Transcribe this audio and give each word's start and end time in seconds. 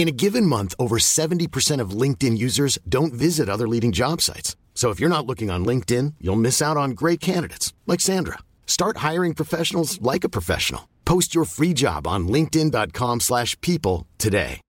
In 0.00 0.08
a 0.08 0.12
given 0.12 0.46
month, 0.46 0.74
over 0.78 0.96
70% 0.96 1.78
of 1.78 1.90
LinkedIn 1.90 2.38
users 2.38 2.78
don't 2.88 3.12
visit 3.12 3.50
other 3.50 3.68
leading 3.68 3.92
job 3.92 4.22
sites. 4.22 4.56
So 4.72 4.88
if 4.88 4.98
you're 4.98 5.14
not 5.14 5.26
looking 5.26 5.50
on 5.50 5.62
LinkedIn, 5.66 6.14
you'll 6.22 6.40
miss 6.40 6.62
out 6.62 6.78
on 6.78 6.92
great 6.92 7.20
candidates 7.20 7.74
like 7.86 8.00
Sandra. 8.00 8.38
Start 8.64 9.04
hiring 9.08 9.34
professionals 9.34 10.00
like 10.00 10.24
a 10.24 10.30
professional. 10.30 10.88
Post 11.04 11.34
your 11.34 11.44
free 11.44 11.74
job 11.74 12.06
on 12.06 12.28
linkedin.com/people 12.28 14.06
today. 14.16 14.62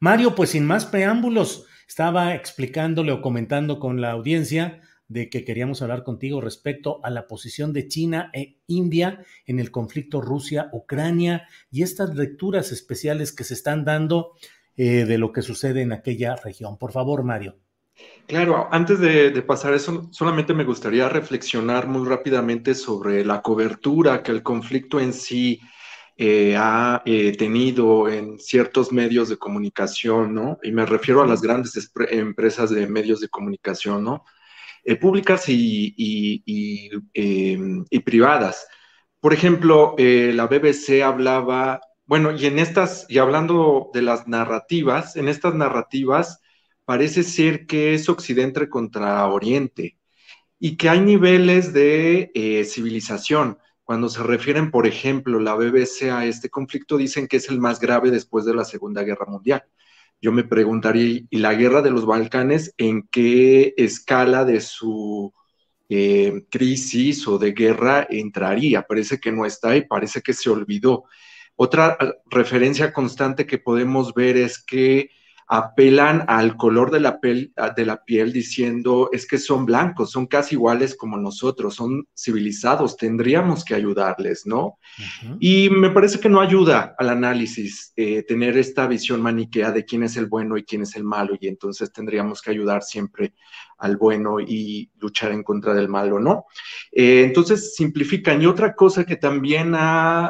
Mario, 0.00 0.34
pues 0.34 0.50
sin 0.50 0.66
más 0.66 0.86
preámbulos, 0.86 1.66
estaba 1.88 2.34
explicándole 2.34 3.12
o 3.12 3.22
comentando 3.22 3.78
con 3.78 4.00
la 4.00 4.10
audiencia 4.10 4.80
de 5.08 5.30
que 5.30 5.44
queríamos 5.44 5.82
hablar 5.82 6.02
contigo 6.02 6.40
respecto 6.40 7.00
a 7.04 7.10
la 7.10 7.26
posición 7.26 7.72
de 7.72 7.88
China 7.88 8.30
e 8.32 8.58
India 8.66 9.24
en 9.46 9.60
el 9.60 9.70
conflicto 9.70 10.20
Rusia-Ucrania 10.20 11.46
y 11.70 11.82
estas 11.82 12.14
lecturas 12.14 12.72
especiales 12.72 13.32
que 13.32 13.44
se 13.44 13.54
están 13.54 13.84
dando 13.84 14.32
eh, 14.76 15.04
de 15.04 15.18
lo 15.18 15.32
que 15.32 15.42
sucede 15.42 15.82
en 15.82 15.92
aquella 15.92 16.36
región. 16.36 16.76
Por 16.76 16.92
favor, 16.92 17.22
Mario. 17.22 17.56
Claro, 18.26 18.68
antes 18.70 18.98
de, 19.00 19.30
pasar 19.42 19.72
eso, 19.72 20.08
solamente 20.12 20.52
me 20.52 20.64
gustaría 20.64 21.08
reflexionar 21.08 21.86
muy 21.86 22.06
rápidamente 22.06 22.74
sobre 22.74 23.24
la 23.24 23.40
cobertura 23.40 24.22
que 24.22 24.32
el 24.32 24.42
conflicto 24.42 25.00
en 25.00 25.14
sí 25.14 25.60
eh, 26.16 26.56
ha 26.58 27.02
eh, 27.06 27.34
tenido 27.36 28.08
en 28.08 28.38
ciertos 28.38 28.92
medios 28.92 29.28
de 29.28 29.38
comunicación, 29.38 30.34
¿no? 30.34 30.58
Y 30.62 30.72
me 30.72 30.84
refiero 30.84 31.22
a 31.22 31.26
las 31.26 31.40
grandes 31.40 31.90
empresas 32.10 32.70
de 32.70 32.86
medios 32.86 33.20
de 33.20 33.28
comunicación, 33.28 34.04
¿no? 34.04 34.24
Públicas 35.00 35.44
y, 35.48 36.42
em, 37.14 37.84
y, 37.90 37.98
privadas. 38.00 38.66
Por 39.20 39.32
ejemplo, 39.32 39.96
la 39.98 40.46
BBC 40.46 41.02
hablaba 41.02 41.80
bueno, 42.06 42.30
y 42.32 42.46
en 42.46 42.60
estas, 42.60 43.04
y 43.08 43.18
hablando 43.18 43.90
de 43.92 44.02
las 44.02 44.28
narrativas, 44.28 45.16
en 45.16 45.28
estas 45.28 45.54
narrativas 45.54 46.40
parece 46.84 47.24
ser 47.24 47.66
que 47.66 47.94
es 47.94 48.08
Occidente 48.08 48.68
contra 48.68 49.26
Oriente 49.26 49.98
y 50.58 50.76
que 50.76 50.88
hay 50.88 51.00
niveles 51.00 51.72
de 51.72 52.30
eh, 52.34 52.64
civilización. 52.64 53.58
Cuando 53.82 54.08
se 54.08 54.22
refieren, 54.22 54.70
por 54.70 54.86
ejemplo, 54.86 55.40
la 55.40 55.54
BBC 55.54 56.10
a 56.12 56.26
este 56.26 56.48
conflicto, 56.48 56.96
dicen 56.96 57.26
que 57.26 57.38
es 57.38 57.48
el 57.48 57.60
más 57.60 57.80
grave 57.80 58.10
después 58.12 58.44
de 58.44 58.54
la 58.54 58.64
Segunda 58.64 59.02
Guerra 59.02 59.26
Mundial. 59.26 59.64
Yo 60.20 60.32
me 60.32 60.44
preguntaría, 60.44 61.20
¿y 61.28 61.38
la 61.38 61.54
guerra 61.54 61.82
de 61.82 61.90
los 61.90 62.06
Balcanes 62.06 62.74
en 62.78 63.06
qué 63.10 63.74
escala 63.76 64.44
de 64.44 64.60
su 64.60 65.32
eh, 65.88 66.44
crisis 66.50 67.28
o 67.28 67.38
de 67.38 67.52
guerra 67.52 68.06
entraría? 68.08 68.82
Parece 68.82 69.18
que 69.20 69.32
no 69.32 69.44
está 69.44 69.76
y 69.76 69.86
parece 69.86 70.22
que 70.22 70.32
se 70.32 70.50
olvidó. 70.50 71.04
Otra 71.54 71.96
eh, 72.00 72.12
referencia 72.26 72.92
constante 72.92 73.46
que 73.46 73.58
podemos 73.58 74.14
ver 74.14 74.36
es 74.36 74.62
que 74.62 75.10
apelan 75.48 76.24
al 76.26 76.56
color 76.56 76.90
de 76.90 76.98
la, 76.98 77.20
piel, 77.20 77.52
de 77.76 77.86
la 77.86 78.02
piel 78.02 78.32
diciendo 78.32 79.10
es 79.12 79.26
que 79.26 79.38
son 79.38 79.64
blancos, 79.64 80.10
son 80.10 80.26
casi 80.26 80.56
iguales 80.56 80.96
como 80.96 81.16
nosotros, 81.16 81.76
son 81.76 82.08
civilizados, 82.16 82.96
tendríamos 82.96 83.64
que 83.64 83.74
ayudarles, 83.74 84.44
¿no? 84.44 84.78
Y 85.38 85.70
me 85.70 85.90
parece 85.90 86.18
que 86.18 86.28
no 86.28 86.40
ayuda 86.40 86.96
al 86.98 87.10
análisis 87.10 87.92
eh, 87.94 88.24
tener 88.24 88.56
esta 88.58 88.88
visión 88.88 89.22
maniquea 89.22 89.70
de 89.70 89.84
quién 89.84 90.02
es 90.02 90.16
el 90.16 90.26
bueno 90.26 90.56
y 90.56 90.64
quién 90.64 90.82
es 90.82 90.96
el 90.96 91.04
malo, 91.04 91.36
y 91.40 91.46
entonces 91.46 91.92
tendríamos 91.92 92.42
que 92.42 92.50
ayudar 92.50 92.82
siempre 92.82 93.34
al 93.78 93.96
bueno 93.96 94.40
y 94.40 94.90
luchar 94.98 95.30
en 95.30 95.44
contra 95.44 95.74
del 95.74 95.88
malo, 95.88 96.18
¿no? 96.18 96.46
Eh, 96.90 97.22
entonces 97.24 97.76
simplifican. 97.76 98.42
Y 98.42 98.46
otra 98.46 98.74
cosa 98.74 99.04
que 99.04 99.16
también 99.16 99.74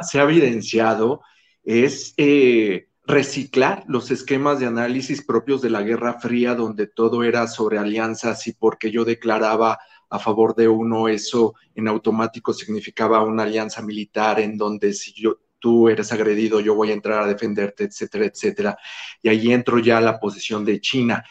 se 0.02 0.20
ha 0.20 0.22
evidenciado 0.24 1.22
es... 1.64 2.12
Eh, 2.18 2.88
reciclar 3.06 3.84
los 3.86 4.10
esquemas 4.10 4.58
de 4.58 4.66
análisis 4.66 5.24
propios 5.24 5.62
de 5.62 5.70
la 5.70 5.82
Guerra 5.82 6.14
Fría, 6.14 6.54
donde 6.54 6.88
todo 6.88 7.22
era 7.22 7.46
sobre 7.46 7.78
alianzas 7.78 8.46
y 8.48 8.52
porque 8.52 8.90
yo 8.90 9.04
declaraba 9.04 9.78
a 10.10 10.18
favor 10.18 10.54
de 10.54 10.68
uno, 10.68 11.08
eso 11.08 11.54
en 11.74 11.88
automático 11.88 12.52
significaba 12.52 13.22
una 13.22 13.44
alianza 13.44 13.82
militar 13.82 14.40
en 14.40 14.56
donde 14.56 14.92
si 14.92 15.12
yo, 15.12 15.38
tú 15.58 15.88
eres 15.88 16.12
agredido, 16.12 16.60
yo 16.60 16.74
voy 16.74 16.90
a 16.90 16.94
entrar 16.94 17.22
a 17.22 17.26
defenderte, 17.26 17.84
etcétera, 17.84 18.26
etcétera. 18.26 18.78
Y 19.22 19.28
ahí 19.28 19.52
entro 19.52 19.78
ya 19.78 19.98
a 19.98 20.02
la 20.02 20.18
posición 20.18 20.64
de 20.64 20.80
China. 20.80 21.24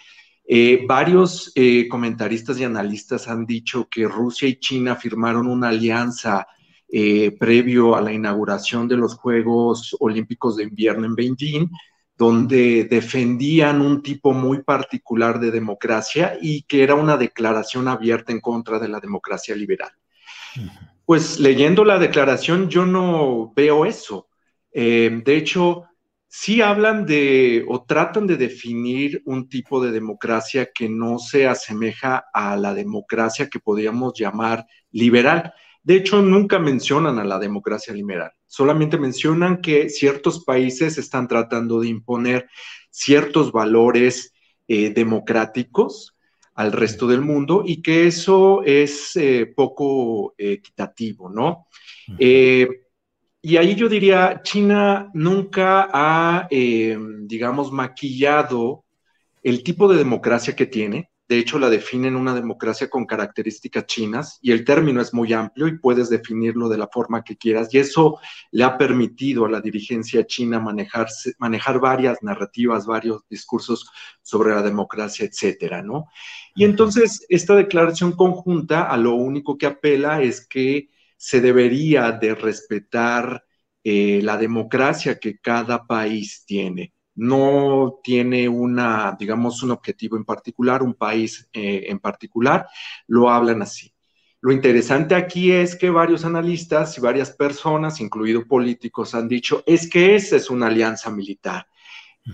Eh, 0.47 0.85
varios 0.87 1.51
eh, 1.55 1.87
comentaristas 1.89 2.59
y 2.59 2.63
analistas 2.63 3.27
han 3.27 3.45
dicho 3.45 3.87
que 3.89 4.07
Rusia 4.07 4.47
y 4.47 4.59
China 4.59 4.95
firmaron 4.95 5.47
una 5.47 5.69
alianza 5.69 6.47
eh, 6.87 7.35
previo 7.37 7.95
a 7.95 8.01
la 8.01 8.13
inauguración 8.13 8.87
de 8.87 8.97
los 8.97 9.15
Juegos 9.15 9.95
Olímpicos 9.99 10.55
de 10.55 10.63
Invierno 10.63 11.05
en 11.05 11.15
Beijing, 11.15 11.67
donde 12.17 12.85
defendían 12.85 13.81
un 13.81 14.01
tipo 14.01 14.33
muy 14.33 14.63
particular 14.63 15.39
de 15.39 15.51
democracia 15.51 16.37
y 16.41 16.63
que 16.63 16.83
era 16.83 16.95
una 16.95 17.17
declaración 17.17 17.87
abierta 17.87 18.31
en 18.31 18.39
contra 18.39 18.79
de 18.79 18.87
la 18.87 18.99
democracia 18.99 19.55
liberal. 19.55 19.91
Pues 21.05 21.39
leyendo 21.39 21.83
la 21.83 21.99
declaración 21.99 22.69
yo 22.69 22.85
no 22.85 23.51
veo 23.55 23.85
eso. 23.85 24.29
Eh, 24.71 25.21
de 25.23 25.37
hecho, 25.37 25.83
sí 26.27 26.61
hablan 26.61 27.05
de 27.05 27.65
o 27.67 27.83
tratan 27.83 28.27
de 28.27 28.37
definir 28.37 29.21
un 29.25 29.47
tipo 29.47 29.83
de 29.83 29.91
democracia 29.91 30.69
que 30.73 30.89
no 30.89 31.19
se 31.19 31.47
asemeja 31.47 32.25
a 32.33 32.57
la 32.57 32.73
democracia 32.73 33.49
que 33.49 33.59
podríamos 33.59 34.13
llamar 34.17 34.65
liberal. 34.91 35.53
De 35.85 35.95
hecho, 35.95 36.19
nunca 36.23 36.57
mencionan 36.57 37.19
a 37.19 37.23
la 37.23 37.37
democracia 37.37 37.93
liberal, 37.93 38.31
solamente 38.47 38.97
mencionan 38.97 39.61
que 39.61 39.87
ciertos 39.87 40.43
países 40.43 40.97
están 40.97 41.27
tratando 41.27 41.79
de 41.79 41.89
imponer 41.89 42.49
ciertos 42.89 43.51
valores 43.51 44.33
eh, 44.67 44.89
democráticos 44.89 46.15
al 46.55 46.71
resto 46.71 47.05
del 47.05 47.21
mundo 47.21 47.61
y 47.63 47.83
que 47.83 48.07
eso 48.07 48.63
es 48.63 49.15
eh, 49.15 49.45
poco 49.55 50.33
equitativo, 50.39 51.29
¿no? 51.29 51.67
Eh, 52.17 52.67
y 53.43 53.57
ahí 53.57 53.75
yo 53.75 53.87
diría, 53.87 54.41
China 54.43 55.11
nunca 55.13 55.87
ha, 55.93 56.47
digamos, 56.49 57.71
maquillado 57.71 58.85
el 59.43 59.61
tipo 59.61 59.87
de 59.87 59.99
democracia 59.99 60.55
que 60.55 60.65
tiene, 60.65 61.11
de 61.27 61.39
hecho, 61.39 61.57
la 61.57 61.71
definen 61.71 62.15
una 62.15 62.35
democracia 62.35 62.87
con 62.87 63.07
características 63.07 63.87
chinas 63.87 64.37
y 64.43 64.51
el 64.51 64.63
término 64.63 65.01
es 65.01 65.11
muy 65.11 65.33
amplio 65.33 65.67
y 65.67 65.79
puedes 65.79 66.07
definirlo 66.09 66.69
de 66.69 66.77
la 66.77 66.87
forma 66.87 67.23
que 67.23 67.35
quieras. 67.35 67.73
Y 67.73 67.79
eso 67.79 68.19
le 68.51 68.63
ha 68.63 68.77
permitido 68.77 69.45
a 69.45 69.49
la 69.49 69.59
dirigencia 69.59 70.27
china 70.27 70.59
manejar 70.59 71.79
varias 71.79 72.21
narrativas, 72.21 72.85
varios 72.85 73.27
discursos 73.27 73.89
sobre 74.21 74.53
la 74.53 74.61
democracia, 74.61 75.25
etcétera, 75.25 75.81
¿no? 75.81 76.05
Y 76.53 76.63
entonces, 76.63 77.25
esta 77.27 77.55
declaración 77.55 78.11
conjunta 78.11 78.83
a 78.83 78.95
lo 78.95 79.15
único 79.15 79.57
que 79.57 79.65
apela 79.65 80.21
es 80.21 80.47
que 80.47 80.89
se 81.17 81.41
debería 81.41 82.11
de 82.11 82.35
respetar 82.35 83.43
eh, 83.83 84.19
la 84.21 84.37
democracia 84.37 85.19
que 85.19 85.39
cada 85.39 85.87
país 85.87 86.43
tiene 86.45 86.94
no 87.15 87.99
tiene 88.03 88.47
una, 88.47 89.15
digamos, 89.17 89.63
un 89.63 89.71
objetivo 89.71 90.17
en 90.17 90.25
particular, 90.25 90.83
un 90.83 90.93
país 90.93 91.49
eh, 91.53 91.85
en 91.87 91.99
particular, 91.99 92.67
lo 93.07 93.29
hablan 93.29 93.61
así. 93.61 93.91
Lo 94.41 94.51
interesante 94.51 95.15
aquí 95.15 95.51
es 95.51 95.75
que 95.75 95.89
varios 95.89 96.23
analistas 96.23 96.97
y 96.97 97.01
varias 97.01 97.31
personas, 97.31 97.99
incluidos 97.99 98.45
políticos, 98.45 99.15
han 99.15 99.27
dicho, 99.27 99.63
es 99.65 99.89
que 99.89 100.15
esa 100.15 100.35
es 100.35 100.49
una 100.49 100.67
alianza 100.67 101.09
militar. 101.09 101.67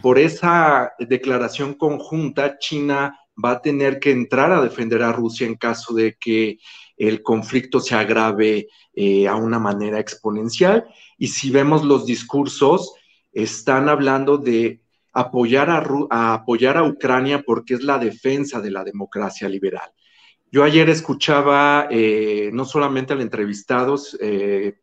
por 0.01 0.17
esa 0.17 0.93
declaración 0.99 1.73
conjunta, 1.73 2.57
China 2.57 3.17
va 3.43 3.51
a 3.51 3.61
tener 3.61 3.99
que 3.99 4.11
entrar 4.11 4.51
a 4.51 4.61
defender 4.61 5.03
a 5.03 5.11
Rusia 5.11 5.47
en 5.47 5.55
caso 5.55 5.93
de 5.93 6.15
que 6.17 6.59
el 6.97 7.21
conflicto 7.23 7.79
se 7.79 7.95
agrave 7.95 8.67
eh, 8.93 9.27
a 9.27 9.35
una 9.35 9.59
manera 9.59 9.99
exponencial. 9.99 10.85
Y 11.17 11.27
si 11.27 11.49
vemos 11.49 11.83
los 11.83 12.05
discursos, 12.05 12.93
están 13.31 13.89
hablando 13.89 14.37
de 14.37 14.81
apoyar 15.13 15.69
a, 15.69 16.33
apoyar 16.33 16.77
a 16.77 16.83
Ucrania 16.83 17.43
porque 17.45 17.73
es 17.73 17.83
la 17.83 17.99
defensa 17.99 18.61
de 18.61 18.71
la 18.71 18.83
democracia 18.83 19.49
liberal. 19.49 19.91
Yo 20.51 20.63
ayer 20.63 20.89
escuchaba 20.89 21.87
eh, 21.89 22.49
no 22.53 22.65
solamente 22.65 23.13
al 23.13 23.21
entrevistado, 23.21 23.97
eh, 24.19 24.75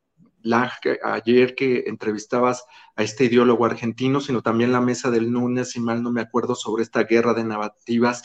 ayer 1.04 1.54
que 1.54 1.84
entrevistabas 1.86 2.64
a 2.96 3.02
este 3.02 3.24
ideólogo 3.24 3.64
argentino, 3.64 4.20
sino 4.20 4.42
también 4.42 4.72
la 4.72 4.80
mesa 4.80 5.10
del 5.10 5.28
lunes, 5.28 5.70
si 5.70 5.80
mal 5.80 6.02
no 6.02 6.10
me 6.10 6.20
acuerdo, 6.20 6.54
sobre 6.54 6.82
esta 6.82 7.04
guerra 7.04 7.34
de 7.34 7.44
narrativas 7.44 8.22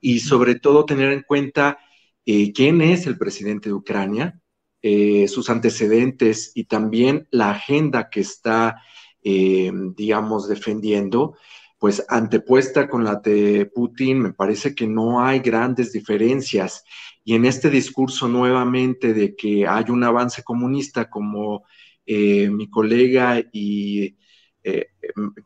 y 0.00 0.20
sobre 0.20 0.56
todo 0.56 0.84
tener 0.84 1.12
en 1.12 1.22
cuenta 1.22 1.78
eh, 2.26 2.52
quién 2.52 2.80
es 2.80 3.06
el 3.06 3.18
presidente 3.18 3.68
de 3.68 3.74
Ucrania, 3.74 4.40
eh, 4.82 5.28
sus 5.28 5.48
antecedentes 5.48 6.52
y 6.54 6.64
también 6.64 7.26
la 7.30 7.50
agenda 7.50 8.10
que 8.10 8.20
está, 8.20 8.82
eh, 9.24 9.72
digamos, 9.96 10.48
defendiendo, 10.48 11.36
pues 11.78 12.04
antepuesta 12.08 12.88
con 12.88 13.02
la 13.02 13.16
de 13.16 13.66
Putin, 13.66 14.20
me 14.20 14.32
parece 14.32 14.74
que 14.74 14.86
no 14.86 15.24
hay 15.24 15.40
grandes 15.40 15.92
diferencias. 15.92 16.84
Y 17.24 17.34
en 17.34 17.44
este 17.46 17.70
discurso 17.70 18.28
nuevamente 18.28 19.12
de 19.12 19.34
que 19.34 19.66
hay 19.66 19.86
un 19.88 20.04
avance 20.04 20.42
comunista, 20.42 21.10
como 21.10 21.64
mi 22.06 22.68
colega 22.68 23.42
y 23.50 24.14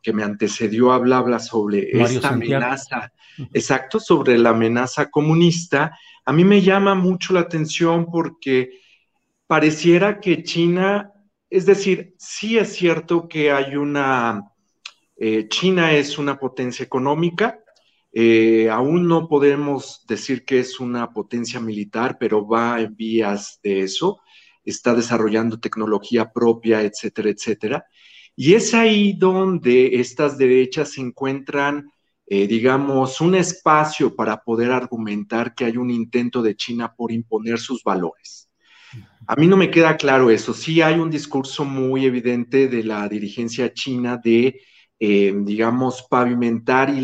que 0.01 0.13
me 0.13 0.23
antecedió 0.23 0.91
habla, 0.91 1.17
habla 1.17 1.39
sobre 1.39 1.89
esta 2.01 2.29
amenaza, 2.29 3.13
exacto, 3.53 3.99
sobre 3.99 4.37
la 4.37 4.49
amenaza 4.49 5.09
comunista, 5.09 5.97
a 6.29 6.31
mí 6.31 6.43
me 6.43 6.61
llama 6.61 6.93
mucho 6.93 7.33
la 7.33 7.39
atención 7.39 8.05
porque 8.05 8.81
pareciera 9.47 10.19
que 10.19 10.43
China, 10.43 11.11
es 11.49 11.65
decir, 11.65 12.15
sí 12.17 12.57
es 12.57 12.73
cierto 12.73 13.27
que 13.27 13.51
hay 13.51 13.75
una, 13.75 14.51
eh, 15.17 15.47
China 15.47 15.93
es 15.93 16.17
una 16.17 16.39
potencia 16.39 16.83
económica, 16.83 17.59
eh, 18.11 18.69
aún 18.69 19.07
no 19.07 19.27
podemos 19.27 20.05
decir 20.07 20.45
que 20.45 20.59
es 20.59 20.79
una 20.79 21.13
potencia 21.13 21.59
militar, 21.59 22.17
pero 22.19 22.47
va 22.47 22.81
en 22.81 22.95
vías 22.95 23.59
de 23.63 23.81
eso, 23.81 24.19
está 24.63 24.93
desarrollando 24.95 25.59
tecnología 25.59 26.31
propia, 26.31 26.81
etcétera, 26.81 27.29
etcétera. 27.29 27.85
Y 28.35 28.53
es 28.53 28.73
ahí 28.73 29.13
donde 29.13 29.99
estas 29.99 30.37
derechas 30.37 30.97
encuentran 30.97 31.91
eh, 32.31 32.45
digamos, 32.45 33.21
un 33.21 33.33
espacio 33.33 34.15
para 34.15 34.43
poder 34.43 34.71
argumentar 34.71 35.55
que 35.55 35.65
hay 35.65 35.77
un 35.77 35.89
intento 35.89 36.43
de 36.43 36.55
China 36.55 36.93
por 36.95 37.11
imponer 37.11 37.57
sus 37.57 37.83
valores. 37.83 38.48
A 39.27 39.35
mí 39.35 39.47
no 39.47 39.57
me 39.57 39.69
queda 39.69 39.97
claro 39.97 40.29
eso. 40.31 40.53
Sí 40.53 40.81
hay 40.81 40.99
un 40.99 41.09
discurso 41.09 41.63
muy 41.65 42.05
evidente 42.05 42.67
de 42.67 42.83
la 42.83 43.07
dirigencia 43.07 43.73
china 43.73 44.17
de, 44.17 44.61
eh, 44.99 45.33
digamos, 45.43 46.07
pavimentar 46.09 46.89
y, 46.89 47.01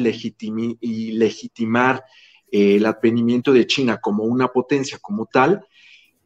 legitimar 1.12 2.04
eh, 2.52 2.76
el 2.78 2.86
advenimiento 2.86 3.54
de 3.54 3.68
China 3.68 4.00
como 4.02 4.24
una 4.24 4.48
potencia 4.48 4.98
como 5.00 5.28
tal. 5.28 5.66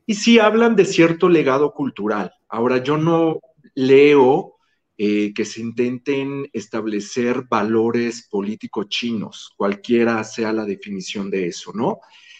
Y 0.06 0.16
sí 0.16 0.40
hablan 0.40 0.76
de 0.76 0.86
cierto 0.86 1.28
legado 1.30 1.74
cultural. 1.74 2.32
Ahora, 2.48 2.82
yo 2.82 2.98
no 2.98 3.40
leo 3.76 4.56
eh, 4.98 5.34
que 5.34 5.46
se 5.46 5.62
intenten 5.62 6.50
establecer 6.52 7.44
valores 7.50 8.28
políticos 8.30 8.88
chinos, 8.90 9.54
cualquiera 9.56 10.24
sea 10.24 10.52
la 10.52 10.66
definición 10.66 11.30
de 11.30 11.48
eso, 11.48 11.72
¿no? 11.74 12.00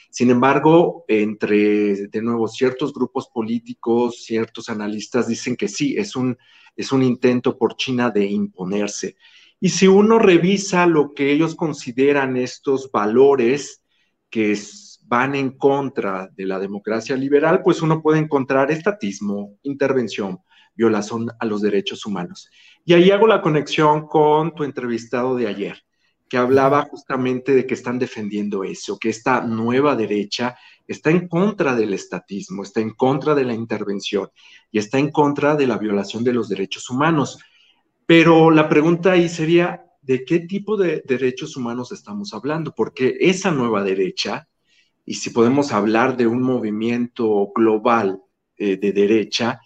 Sin 0.10 0.30
embargo, 0.32 1.06
entre, 1.08 2.08
de 2.08 2.22
nuevo, 2.22 2.48
ciertos 2.48 2.94
grupos 2.94 3.28
políticos, 3.28 4.24
ciertos 4.24 4.70
analistas 4.70 5.28
dicen 5.28 5.56
que 5.56 5.68
sí, 5.68 5.96
es 5.98 6.16
un, 6.16 6.38
es 6.76 6.92
un 6.92 7.04
intento 7.04 7.58
por 7.58 7.76
China 7.76 8.10
de 8.10 8.26
imponerse. 8.26 9.16
Y 9.60 9.70
si 9.70 9.88
uno 9.88 10.20
revisa 10.20 10.88
lo 10.88 11.14
que 11.14 11.32
ellos 11.32 11.56
consideran 11.56 12.38
estos 12.38 12.90
valores 12.92 13.84
que 14.30 14.58
van 15.06 15.36
en 15.36 15.58
contra 15.58 16.30
de 16.36 16.46
la 16.46 16.60
democracia 16.60 17.16
liberal, 17.16 17.62
pues 17.64 17.82
uno 17.82 18.02
puede 18.02 18.20
encontrar 18.20 18.72
estatismo, 18.72 19.58
intervención, 19.64 20.40
violación 20.76 21.30
a 21.40 21.46
los 21.46 21.62
derechos 21.62 22.06
humanos. 22.06 22.50
Y 22.86 22.94
ahí 22.94 23.12
hago 23.12 23.28
la 23.28 23.42
conexión 23.42 24.08
con 24.08 24.54
tu 24.56 24.64
entrevistado 24.64 25.36
de 25.36 25.48
ayer, 25.48 25.84
que 26.30 26.38
hablaba 26.38 26.84
justamente 26.84 27.54
de 27.54 27.66
que 27.66 27.74
están 27.74 27.98
defendiendo 27.98 28.64
eso, 28.64 29.00
que 29.00 29.10
esta 29.10 29.42
nueva 29.42 29.96
derecha 29.96 30.56
está 30.88 31.10
en 31.10 31.28
contra 31.28 31.76
del 31.76 31.94
estatismo, 31.94 32.64
está 32.64 32.82
en 32.82 32.92
contra 32.92 33.34
de 33.34 33.46
la 33.46 33.54
intervención 33.54 34.30
y 34.72 34.78
está 34.78 35.00
en 35.00 35.12
contra 35.12 35.56
de 35.56 35.68
la 35.68 35.78
violación 35.78 36.24
de 36.24 36.34
los 36.34 36.48
derechos 36.48 36.90
humanos. 36.90 37.40
Pero 38.06 38.52
la 38.52 38.70
pregunta 38.70 39.14
ahí 39.14 39.28
sería, 39.28 39.84
¿de 40.02 40.24
qué 40.24 40.40
tipo 40.40 40.78
de 40.78 41.04
derechos 41.06 41.58
humanos 41.58 41.92
estamos 41.92 42.34
hablando? 42.34 42.74
Porque 42.76 43.18
esa 43.20 43.52
nueva 43.52 43.84
derecha, 43.84 44.48
y 45.06 45.16
si 45.16 45.32
podemos 45.32 45.72
hablar 45.72 46.16
de 46.16 46.28
un 46.28 46.42
movimiento 46.42 47.52
global 47.56 48.22
eh, 48.58 48.78
de 48.78 48.92
derecha, 48.92 49.60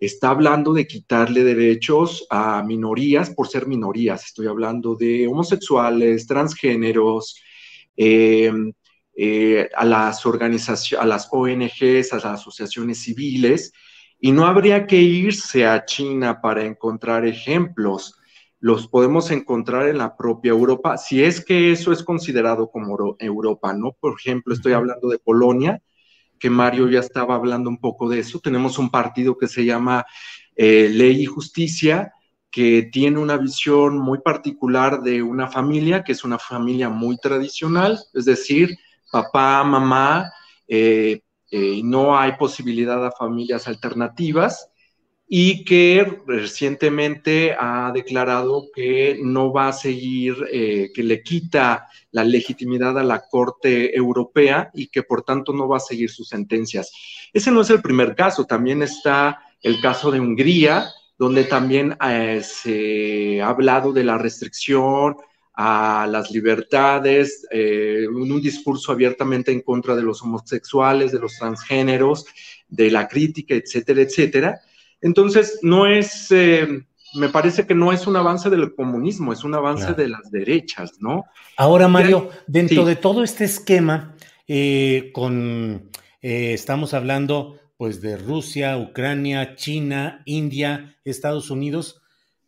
está 0.00 0.30
hablando 0.30 0.72
de 0.72 0.86
quitarle 0.86 1.44
derechos 1.44 2.26
a 2.30 2.62
minorías 2.62 3.30
por 3.30 3.48
ser 3.48 3.66
minorías. 3.66 4.24
Estoy 4.24 4.46
hablando 4.46 4.96
de 4.96 5.28
homosexuales, 5.28 6.26
transgéneros, 6.26 7.36
em, 7.96 8.72
eh, 9.14 9.68
a 9.76 9.84
las 9.84 10.24
organizaciones, 10.24 11.04
a 11.04 11.06
las 11.06 11.28
ONGs, 11.30 12.12
a 12.12 12.16
las 12.16 12.24
asociaciones 12.24 13.02
civiles, 13.02 13.72
y 14.18 14.32
no 14.32 14.46
habría 14.46 14.86
que 14.86 14.96
irse 14.96 15.66
a 15.66 15.84
China 15.84 16.40
para 16.40 16.64
encontrar 16.64 17.26
ejemplos. 17.26 18.14
Los 18.58 18.88
podemos 18.88 19.30
encontrar 19.30 19.88
en 19.88 19.98
la 19.98 20.16
propia 20.16 20.50
Europa, 20.50 20.96
si 20.96 21.22
es 21.22 21.44
que 21.44 21.72
eso 21.72 21.92
es 21.92 22.02
considerado 22.02 22.70
como 22.70 23.16
Europa, 23.18 23.74
¿no? 23.74 23.96
Por 24.00 24.14
ejemplo, 24.18 24.54
estoy 24.54 24.72
hablando 24.72 25.08
de 25.08 25.18
Polonia, 25.18 25.82
que 26.40 26.50
Mario 26.50 26.88
ya 26.88 27.00
estaba 27.00 27.36
hablando 27.36 27.68
un 27.68 27.78
poco 27.78 28.08
de 28.08 28.20
eso. 28.20 28.40
Tenemos 28.40 28.78
un 28.78 28.90
partido 28.90 29.36
que 29.36 29.46
se 29.46 29.64
llama 29.64 30.06
eh, 30.56 30.88
Ley 30.90 31.22
y 31.22 31.26
Justicia, 31.26 32.12
que 32.50 32.88
tiene 32.90 33.18
una 33.18 33.36
visión 33.36 33.98
muy 33.98 34.18
particular 34.18 35.02
de 35.02 35.22
una 35.22 35.48
familia, 35.48 36.02
que 36.02 36.12
es 36.12 36.24
una 36.24 36.38
familia 36.38 36.88
muy 36.88 37.18
tradicional, 37.18 38.00
es 38.14 38.24
decir, 38.24 38.76
papá, 39.12 39.62
mamá, 39.62 40.32
eh, 40.66 41.20
eh, 41.50 41.80
no 41.84 42.18
hay 42.18 42.32
posibilidad 42.36 43.04
a 43.04 43.12
familias 43.12 43.68
alternativas 43.68 44.69
y 45.32 45.64
que 45.64 46.04
recientemente 46.26 47.54
ha 47.56 47.92
declarado 47.94 48.66
que 48.74 49.16
no 49.22 49.52
va 49.52 49.68
a 49.68 49.72
seguir, 49.72 50.34
eh, 50.52 50.90
que 50.92 51.04
le 51.04 51.22
quita 51.22 51.86
la 52.10 52.24
legitimidad 52.24 52.98
a 52.98 53.04
la 53.04 53.22
Corte 53.30 53.96
Europea 53.96 54.72
y 54.74 54.88
que 54.88 55.04
por 55.04 55.22
tanto 55.22 55.52
no 55.52 55.68
va 55.68 55.76
a 55.76 55.80
seguir 55.80 56.10
sus 56.10 56.28
sentencias. 56.28 56.90
Ese 57.32 57.52
no 57.52 57.60
es 57.60 57.70
el 57.70 57.80
primer 57.80 58.16
caso, 58.16 58.44
también 58.44 58.82
está 58.82 59.38
el 59.62 59.80
caso 59.80 60.10
de 60.10 60.18
Hungría, 60.18 60.88
donde 61.16 61.44
también 61.44 61.96
eh, 62.04 62.42
se 62.42 63.40
ha 63.40 63.50
hablado 63.50 63.92
de 63.92 64.02
la 64.02 64.18
restricción 64.18 65.14
a 65.54 66.08
las 66.10 66.32
libertades, 66.32 67.46
eh, 67.52 68.04
un 68.12 68.42
discurso 68.42 68.90
abiertamente 68.90 69.52
en 69.52 69.60
contra 69.60 69.94
de 69.94 70.02
los 70.02 70.22
homosexuales, 70.22 71.12
de 71.12 71.20
los 71.20 71.38
transgéneros, 71.38 72.26
de 72.68 72.90
la 72.90 73.06
crítica, 73.06 73.54
etcétera, 73.54 74.02
etcétera 74.02 74.60
entonces, 75.00 75.58
no 75.62 75.86
es, 75.86 76.30
eh, 76.30 76.84
me 77.14 77.28
parece 77.28 77.66
que 77.66 77.74
no 77.74 77.92
es 77.92 78.06
un 78.06 78.16
avance 78.16 78.50
del 78.50 78.74
comunismo, 78.74 79.32
es 79.32 79.44
un 79.44 79.54
avance 79.54 79.94
de 79.94 80.08
las 80.08 80.30
derechas, 80.30 81.00
¿no? 81.00 81.24
Ahora, 81.56 81.88
Mario, 81.88 82.30
dentro 82.46 82.84
de 82.84 82.96
todo 82.96 83.24
este 83.24 83.44
esquema, 83.44 84.14
eh, 84.46 85.10
con, 85.12 85.90
eh, 86.22 86.52
estamos 86.52 86.94
hablando 86.94 87.56
pues 87.76 88.02
de 88.02 88.18
Rusia, 88.18 88.76
Ucrania, 88.76 89.56
China, 89.56 90.22
India, 90.26 90.96
Estados 91.02 91.50
Unidos, 91.50 92.02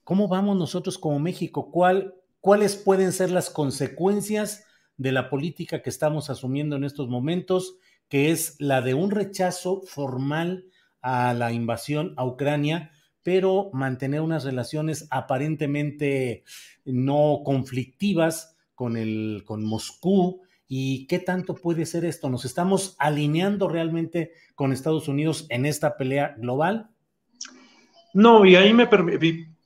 ¿cómo 0.05 0.29
vamos 0.29 0.59
nosotros 0.59 0.99
como 0.99 1.19
México? 1.19 1.71
¿Cuál, 1.71 2.15
¿Cuáles 2.41 2.77
pueden 2.77 3.13
ser 3.13 3.31
las 3.31 3.49
consecuencias 3.49 4.67
de 4.99 5.11
la 5.11 5.31
política 5.31 5.81
que 5.81 5.89
estamos 5.89 6.29
asumiendo 6.29 6.77
en 6.77 6.85
estos 6.85 7.09
momentos, 7.09 7.77
que 8.09 8.31
es 8.31 8.57
la 8.59 8.83
de 8.83 8.93
un 8.93 9.11
rechazo 9.11 9.81
formal 9.87 10.67
a 11.03 11.35
la 11.35 11.53
invasión 11.53 12.15
a 12.17 12.25
Ucrania, 12.25 12.93
pero 13.23 13.71
mantener 13.73 14.21
unas 14.21 14.45
relaciones 14.45 15.07
aparentemente 15.11 16.45
no 16.85 17.43
conflictivas 17.45 18.57
con, 18.75 18.97
el, 18.97 19.43
con 19.45 19.65
Moscú. 19.65 20.43
¿Y 20.67 21.07
qué 21.07 21.19
tanto 21.19 21.55
puede 21.55 21.85
ser 21.85 22.05
esto? 22.05 22.31
¿Nos 22.31 22.45
estamos 22.45 22.97
alineando 22.99 23.69
realmente 23.69 24.33
con 24.55 24.73
Estados 24.73 25.07
Unidos 25.07 25.47
en 25.51 25.67
esta 25.67 25.97
pelea 25.97 26.35
global? 26.39 26.89
No, 28.15 28.45
y 28.45 28.57
ahí 28.57 28.73
me 28.73 28.89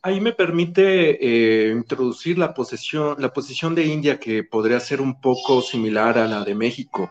ahí 0.03 0.21
me 0.21 0.33
permite 0.33 1.19
eh, 1.21 1.73
introducir 1.73 2.39
la 2.39 2.55
posición, 2.55 3.17
la 3.19 3.33
posición 3.33 3.75
de 3.75 3.87
India 3.87 4.21
que 4.21 4.45
podría 4.45 4.79
ser 4.79 5.01
un 5.01 5.21
poco 5.21 5.63
similar 5.63 6.17
a 6.19 6.29
la 6.29 6.45
de 6.45 6.55
México. 6.55 7.11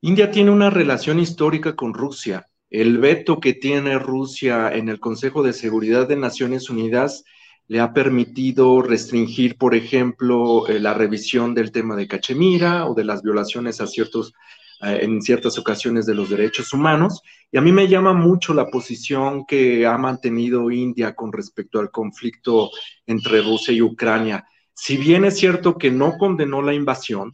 India 0.00 0.30
tiene 0.30 0.50
una 0.50 0.70
relación 0.70 1.20
histórica 1.20 1.76
con 1.76 1.94
Rusia. 1.94 2.48
El 2.70 2.98
veto 2.98 3.38
que 3.38 3.54
tiene 3.54 3.98
Rusia 3.98 4.70
en 4.72 4.88
el 4.88 4.98
Consejo 4.98 5.42
de 5.42 5.52
Seguridad 5.52 6.08
de 6.08 6.16
Naciones 6.16 6.68
Unidas 6.68 7.24
le 7.68 7.80
ha 7.80 7.92
permitido 7.92 8.82
restringir, 8.82 9.56
por 9.56 9.74
ejemplo, 9.74 10.66
eh, 10.68 10.80
la 10.80 10.94
revisión 10.94 11.54
del 11.54 11.72
tema 11.72 11.96
de 11.96 12.08
Cachemira 12.08 12.86
o 12.86 12.94
de 12.94 13.04
las 13.04 13.22
violaciones 13.22 13.80
a 13.80 13.86
ciertos 13.86 14.32
eh, 14.82 14.98
en 15.02 15.22
ciertas 15.22 15.58
ocasiones 15.58 16.06
de 16.06 16.14
los 16.14 16.28
derechos 16.28 16.72
humanos. 16.72 17.22
Y 17.50 17.56
a 17.56 17.60
mí 17.60 17.72
me 17.72 17.88
llama 17.88 18.12
mucho 18.12 18.52
la 18.52 18.66
posición 18.66 19.46
que 19.46 19.86
ha 19.86 19.96
mantenido 19.96 20.70
India 20.70 21.14
con 21.14 21.32
respecto 21.32 21.80
al 21.80 21.90
conflicto 21.90 22.70
entre 23.06 23.42
Rusia 23.42 23.72
y 23.72 23.80
Ucrania. 23.80 24.44
Si 24.74 24.96
bien 24.96 25.24
es 25.24 25.38
cierto 25.38 25.78
que 25.78 25.90
no 25.90 26.18
condenó 26.18 26.60
la 26.60 26.74
invasión, 26.74 27.32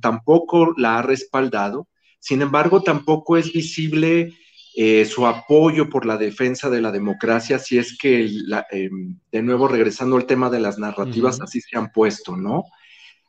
tampoco 0.00 0.72
la 0.76 0.98
ha 0.98 1.02
respaldado, 1.02 1.88
sin 2.20 2.42
embargo, 2.42 2.82
tampoco 2.82 3.36
es 3.36 3.52
visible 3.52 4.34
eh, 4.80 5.04
su 5.06 5.26
apoyo 5.26 5.90
por 5.90 6.06
la 6.06 6.16
defensa 6.16 6.70
de 6.70 6.80
la 6.80 6.92
democracia, 6.92 7.58
si 7.58 7.78
es 7.78 7.98
que, 7.98 8.30
em, 8.70 9.18
de 9.32 9.42
nuevo, 9.42 9.66
regresando 9.66 10.14
al 10.16 10.24
tema 10.24 10.50
de 10.50 10.60
las 10.60 10.78
narrativas, 10.78 11.40
así 11.40 11.60
se 11.60 11.76
han 11.76 11.90
puesto, 11.90 12.36
¿no? 12.36 12.62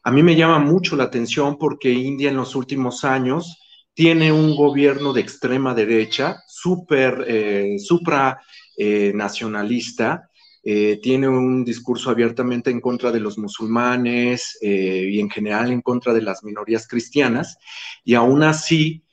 A 0.03 0.11
mí 0.11 0.21
me 0.21 0.35
llama 0.35 0.59
mucho 0.59 0.95
la 0.95 1.05
atención 1.05 1.57
porque 1.57 1.89
India 1.89 2.29
en 2.29 2.37
los 2.37 2.55
últimos 2.55 3.03
años 3.03 3.57
tiene 3.95 4.31
un 4.31 4.55
gobierno 4.55 5.11
de 5.11 5.21
extrema 5.21 5.73
derecha, 5.73 6.37
súper, 6.47 7.25
eh, 7.27 7.79
supra 7.79 8.39
eh, 8.77 9.11
nacionalista, 9.15 10.29
eh, 10.61 10.99
tiene 11.01 11.27
un 11.27 11.65
discurso 11.65 12.11
abiertamente 12.11 12.69
en 12.69 12.79
contra 12.79 13.11
de 13.11 13.21
los 13.21 13.39
musulmanes 13.39 14.55
y 14.61 15.19
en 15.19 15.31
general 15.31 15.71
en 15.71 15.81
contra 15.81 16.13
de 16.13 16.21
las 16.21 16.43
minorías 16.43 16.87
cristianas, 16.87 17.57
y 18.03 18.13
aún 18.13 18.43
así 18.43 19.03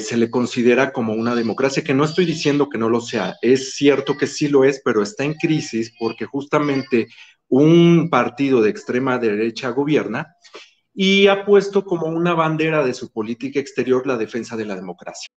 se 0.00 0.16
le 0.16 0.30
considera 0.30 0.92
como 0.92 1.12
una 1.12 1.34
democracia, 1.34 1.84
que 1.84 1.94
no 1.94 2.04
estoy 2.04 2.24
diciendo 2.24 2.68
que 2.68 2.78
no 2.78 2.88
lo 2.88 3.00
sea, 3.00 3.36
es 3.42 3.74
cierto 3.74 4.16
que 4.16 4.26
sí 4.26 4.48
lo 4.48 4.64
es, 4.64 4.80
pero 4.84 5.02
está 5.02 5.24
en 5.24 5.34
crisis 5.34 5.92
porque 5.98 6.26
justamente 6.26 7.08
un 7.48 8.08
partido 8.10 8.62
de 8.62 8.70
extrema 8.70 9.18
derecha 9.18 9.70
gobierna 9.70 10.34
y 10.94 11.26
ha 11.26 11.44
puesto 11.44 11.84
como 11.84 12.06
una 12.06 12.34
bandera 12.34 12.84
de 12.84 12.94
su 12.94 13.10
política 13.10 13.60
exterior 13.60 14.06
la 14.06 14.16
defensa 14.16 14.56
de 14.56 14.64
la 14.64 14.76
democracia. 14.76 15.28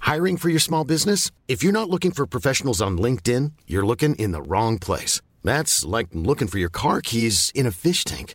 Hiring 0.00 0.38
for 0.38 0.48
your 0.48 0.60
small 0.60 0.84
business? 0.84 1.30
If 1.48 1.62
you're 1.62 1.72
not 1.72 1.90
looking 1.90 2.12
for 2.12 2.26
professionals 2.26 2.80
on 2.80 2.96
LinkedIn, 2.96 3.52
you're 3.66 3.86
looking 3.86 4.14
in 4.14 4.32
the 4.32 4.40
wrong 4.40 4.78
place. 4.78 5.20
That's 5.44 5.84
like 5.84 6.08
looking 6.14 6.48
for 6.48 6.58
your 6.58 6.70
car 6.70 7.00
keys 7.02 7.52
in 7.54 7.66
a 7.66 7.70
fish 7.70 8.04
tank. 8.04 8.34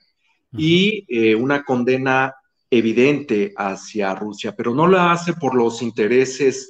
y 0.53 1.05
eh, 1.07 1.35
una 1.35 1.63
condena 1.63 2.35
evidente 2.69 3.53
hacia 3.57 4.15
Rusia, 4.15 4.55
pero 4.55 4.73
no 4.73 4.87
lo 4.87 4.99
hace 4.99 5.33
por 5.33 5.55
los 5.55 5.81
intereses 5.81 6.69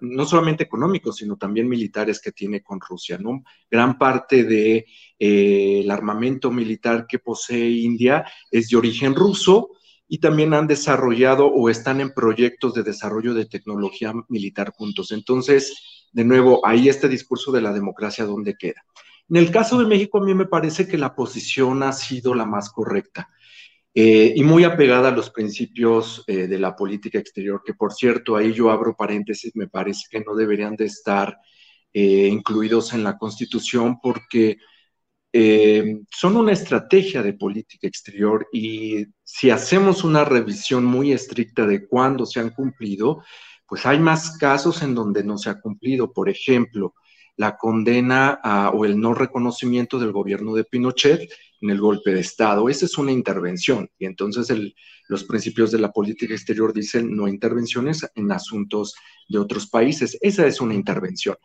no 0.00 0.24
solamente 0.24 0.64
económicos, 0.64 1.16
sino 1.16 1.36
también 1.36 1.68
militares 1.68 2.20
que 2.20 2.32
tiene 2.32 2.62
con 2.62 2.80
Rusia, 2.80 3.18
¿no? 3.18 3.42
Gran 3.70 3.98
parte 3.98 4.44
del 4.44 4.48
de, 4.48 4.86
eh, 5.18 5.86
armamento 5.90 6.50
militar 6.50 7.06
que 7.08 7.18
posee 7.18 7.70
India 7.70 8.24
es 8.50 8.68
de 8.68 8.76
origen 8.76 9.14
ruso 9.14 9.70
y 10.06 10.18
también 10.18 10.54
han 10.54 10.66
desarrollado 10.66 11.46
o 11.46 11.68
están 11.70 12.00
en 12.00 12.12
proyectos 12.12 12.74
de 12.74 12.82
desarrollo 12.82 13.34
de 13.34 13.46
tecnología 13.46 14.12
militar 14.28 14.70
juntos. 14.70 15.12
Entonces, 15.12 16.06
de 16.12 16.24
nuevo, 16.24 16.64
ahí 16.64 16.88
este 16.88 17.08
discurso 17.08 17.50
de 17.50 17.62
la 17.62 17.72
democracia, 17.72 18.24
¿dónde 18.24 18.54
queda? 18.54 18.84
En 19.28 19.36
el 19.36 19.50
caso 19.50 19.78
de 19.78 19.86
México, 19.86 20.18
a 20.18 20.24
mí 20.24 20.34
me 20.34 20.46
parece 20.46 20.86
que 20.86 20.98
la 20.98 21.14
posición 21.14 21.82
ha 21.82 21.92
sido 21.92 22.34
la 22.34 22.44
más 22.44 22.70
correcta. 22.70 23.28
Eh, 23.96 24.32
y 24.34 24.42
muy 24.42 24.64
apegada 24.64 25.08
a 25.10 25.12
los 25.12 25.30
principios 25.30 26.24
eh, 26.26 26.48
de 26.48 26.58
la 26.58 26.74
política 26.74 27.18
exterior, 27.18 27.62
que 27.64 27.74
por 27.74 27.92
cierto, 27.92 28.34
ahí 28.34 28.52
yo 28.52 28.70
abro 28.70 28.96
paréntesis, 28.96 29.54
me 29.54 29.68
parece 29.68 30.06
que 30.10 30.20
no 30.20 30.34
deberían 30.34 30.74
de 30.74 30.86
estar 30.86 31.38
eh, 31.92 32.26
incluidos 32.26 32.92
en 32.92 33.04
la 33.04 33.16
Constitución 33.16 33.98
porque 34.02 34.58
son 36.10 36.36
una 36.36 36.52
estrategia 36.52 37.20
de 37.20 37.32
política 37.32 37.88
exterior 37.88 38.46
y 38.52 39.04
si 39.24 39.50
hacemos 39.50 40.04
una 40.04 40.24
revisión 40.24 40.84
muy 40.84 41.10
estricta 41.12 41.66
de 41.66 41.88
cuándo 41.88 42.24
se 42.24 42.38
han 42.38 42.50
cumplido, 42.50 43.20
pues 43.66 43.84
hay 43.84 43.98
más 43.98 44.38
casos 44.38 44.82
en 44.82 44.94
donde 44.94 45.24
no 45.24 45.36
se 45.36 45.50
ha 45.50 45.60
cumplido. 45.60 46.12
Por 46.12 46.28
ejemplo, 46.28 46.94
la 47.36 47.56
condena 47.56 48.40
o 48.74 48.84
el 48.84 49.00
no 49.00 49.14
reconocimiento 49.14 49.98
del 49.98 50.12
gobierno 50.12 50.54
de 50.54 50.64
Pinochet 50.64 51.28
en 51.60 51.70
el 51.70 51.80
golpe 51.80 52.14
de 52.14 52.20
Estado. 52.20 52.68
Esa 52.68 52.86
es 52.86 52.98
una 52.98 53.12
intervención 53.12 53.88
y 53.98 54.06
entonces 54.06 54.52
los 55.08 55.24
principios 55.24 55.70
de 55.70 55.78
la 55.78 55.92
política 55.92 56.34
exterior 56.34 56.72
dicen 56.72 57.14
no 57.14 57.28
intervenciones 57.28 58.06
en 58.14 58.32
asuntos 58.32 58.94
de 59.28 59.38
otros 59.38 59.66
países. 59.66 60.16
Esa 60.20 60.46
es 60.46 60.60
una 60.60 60.74
intervención. 60.74 61.36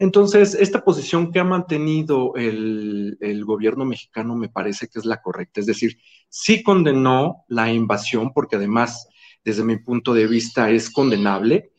Entonces, 0.00 0.54
esta 0.54 0.84
posición 0.84 1.32
que 1.32 1.40
ha 1.40 1.44
mantenido 1.44 2.34
el, 2.36 3.16
el, 3.20 3.44
gobierno 3.44 3.84
mexicano 3.84 4.36
me 4.36 4.48
parece 4.48 4.86
que 4.86 5.00
es 5.00 5.04
la 5.04 5.20
correcta. 5.20 5.58
Es 5.58 5.66
decir, 5.66 5.98
sí 6.28 6.62
condenó 6.62 7.44
la 7.48 7.72
invasión, 7.72 8.32
porque 8.32 8.54
además, 8.54 9.08
desde 9.44 9.64
mi 9.64 9.76
punto 9.78 10.14
de 10.14 10.28
vista, 10.28 10.70
es 10.70 10.88
condenable 10.88 11.72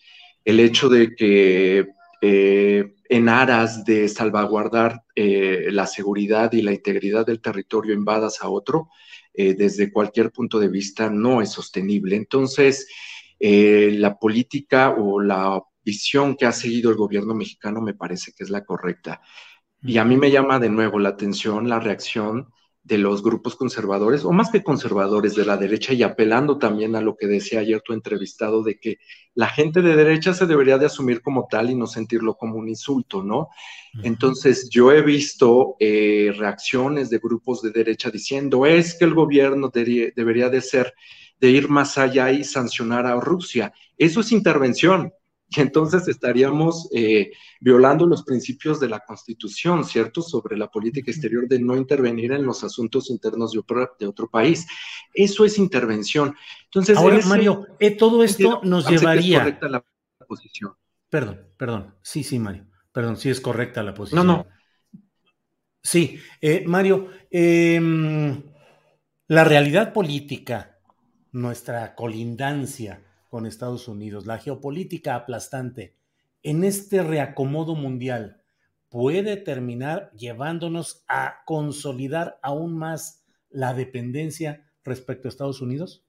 el 0.43 0.59
hecho 0.59 0.89
de 0.89 1.15
que 1.15 1.87
eh, 2.21 2.93
en 3.09 3.27
aras 3.27 3.83
de 3.83 4.07
salvaguardar 4.07 5.03
eh, 5.15 5.67
la 5.71 5.87
seguridad 5.87 6.53
y 6.53 6.61
la 6.61 6.71
integridad 6.71 7.25
del 7.25 7.41
territorio 7.41 7.93
invadas 7.93 8.41
a 8.41 8.49
otro, 8.49 8.89
eh, 9.33 9.55
desde 9.55 9.91
cualquier 9.91 10.31
punto 10.31 10.59
de 10.59 10.69
vista 10.69 11.09
no 11.09 11.41
es 11.41 11.49
sostenible. 11.51 12.15
Entonces, 12.15 12.87
la 13.41 14.17
política 14.17 14.91
o 14.91 15.21
la 15.21 15.61
visión 15.83 16.35
que 16.35 16.45
ha 16.45 16.51
seguido 16.51 16.91
el 16.91 16.97
gobierno 16.97 17.33
mexicano 17.33 17.81
me 17.81 17.93
parece 17.93 18.31
que 18.33 18.43
es 18.43 18.49
la 18.49 18.63
correcta. 18.63 19.21
Y 19.81 19.97
a 19.97 20.05
mí 20.05 20.17
me 20.17 20.31
llama 20.31 20.59
de 20.59 20.69
nuevo 20.69 20.99
la 20.99 21.09
atención 21.09 21.69
la 21.69 21.79
reacción 21.79 22.49
de 22.83 22.97
los 22.97 23.21
grupos 23.21 23.55
conservadores, 23.55 24.25
o 24.25 24.31
más 24.31 24.49
que 24.49 24.63
conservadores 24.63 25.35
de 25.35 25.45
la 25.45 25.57
derecha, 25.57 25.93
y 25.93 26.01
apelando 26.01 26.57
también 26.57 26.95
a 26.95 27.01
lo 27.01 27.15
que 27.15 27.27
decía 27.27 27.59
ayer 27.59 27.81
tu 27.81 27.93
entrevistado, 27.93 28.63
de 28.63 28.79
que 28.79 28.97
la 29.35 29.47
gente 29.47 29.81
de 29.81 29.95
derecha 29.95 30.33
se 30.33 30.45
debería 30.45 30.77
de 30.77 30.87
asumir 30.87 31.21
como 31.21 31.47
tal 31.49 31.69
y 31.69 31.75
no 31.75 31.87
sentirlo 31.87 32.35
como 32.35 32.55
un 32.55 32.67
insulto, 32.67 33.23
¿no? 33.23 33.49
Entonces, 34.03 34.69
yo 34.69 34.91
he 34.91 35.01
visto 35.01 35.75
eh, 35.79 36.33
reacciones 36.37 37.09
de 37.09 37.19
grupos 37.19 37.61
de 37.61 37.71
derecha 37.71 38.09
diciendo, 38.09 38.65
es 38.65 38.95
que 38.97 39.05
el 39.05 39.13
gobierno 39.13 39.69
debería 39.69 40.49
de 40.49 40.61
ser, 40.61 40.93
de 41.39 41.49
ir 41.49 41.69
más 41.69 41.97
allá 41.97 42.31
y 42.31 42.43
sancionar 42.43 43.05
a 43.05 43.19
Rusia. 43.19 43.73
Eso 43.97 44.21
es 44.21 44.31
intervención, 44.31 45.11
y 45.55 45.61
entonces 45.61 46.07
estaríamos 46.07 46.89
eh, 46.93 47.31
violando 47.59 48.05
los 48.05 48.23
principios 48.23 48.79
de 48.79 48.89
la 48.89 48.99
Constitución, 48.99 49.83
¿cierto?, 49.83 50.21
sobre 50.21 50.57
la 50.57 50.69
política 50.69 51.11
exterior 51.11 51.47
de 51.47 51.59
no 51.59 51.75
intervenir 51.75 52.31
en 52.31 52.45
los 52.45 52.63
asuntos 52.63 53.09
internos 53.09 53.51
de 53.51 53.59
otro, 53.59 53.95
de 53.99 54.07
otro 54.07 54.29
país. 54.29 54.67
Eso 55.13 55.45
es 55.45 55.57
intervención. 55.57 56.35
Entonces, 56.65 56.97
ahora, 56.97 57.19
Mario, 57.25 57.65
eh, 57.79 57.91
todo 57.91 58.23
esto 58.23 58.61
nos 58.63 58.87
llevaría. 58.87 59.37
Es 59.37 59.43
correcta 59.43 59.69
la 59.69 59.85
posición. 60.27 60.73
Perdón, 61.09 61.47
perdón. 61.57 61.95
Sí, 62.03 62.23
sí, 62.23 62.37
Mario. 62.37 62.67
Perdón, 62.91 63.17
sí 63.17 63.29
es 63.29 63.41
correcta 63.41 63.81
la 63.81 63.93
posición. 63.93 64.27
No, 64.27 64.37
no. 64.37 64.47
Sí, 65.81 66.19
eh, 66.41 66.63
Mario, 66.67 67.07
em, 67.31 68.43
la 69.27 69.43
realidad 69.43 69.93
política, 69.93 70.77
nuestra 71.31 71.95
colindancia 71.95 73.08
con 73.29 73.45
Estados 73.45 73.87
Unidos, 73.87 74.25
la 74.25 74.39
geopolítica 74.39 75.15
aplastante, 75.15 75.95
en 76.43 76.63
este 76.63 77.03
reacomodo 77.03 77.75
mundial, 77.75 78.41
puede 78.89 79.37
terminar 79.37 80.11
llevándonos 80.17 81.03
a 81.07 81.43
consolidar 81.45 82.39
aún 82.41 82.77
más 82.77 83.23
la 83.49 83.73
dependencia 83.73 84.65
respecto 84.83 85.27
a 85.27 85.29
Estados 85.29 85.61
Unidos? 85.61 86.03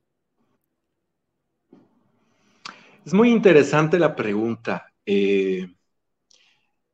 Es 3.05 3.15
muy 3.15 3.31
interesante 3.31 3.99
la 3.99 4.15
pregunta. 4.15 4.93
Eh, 5.07 5.67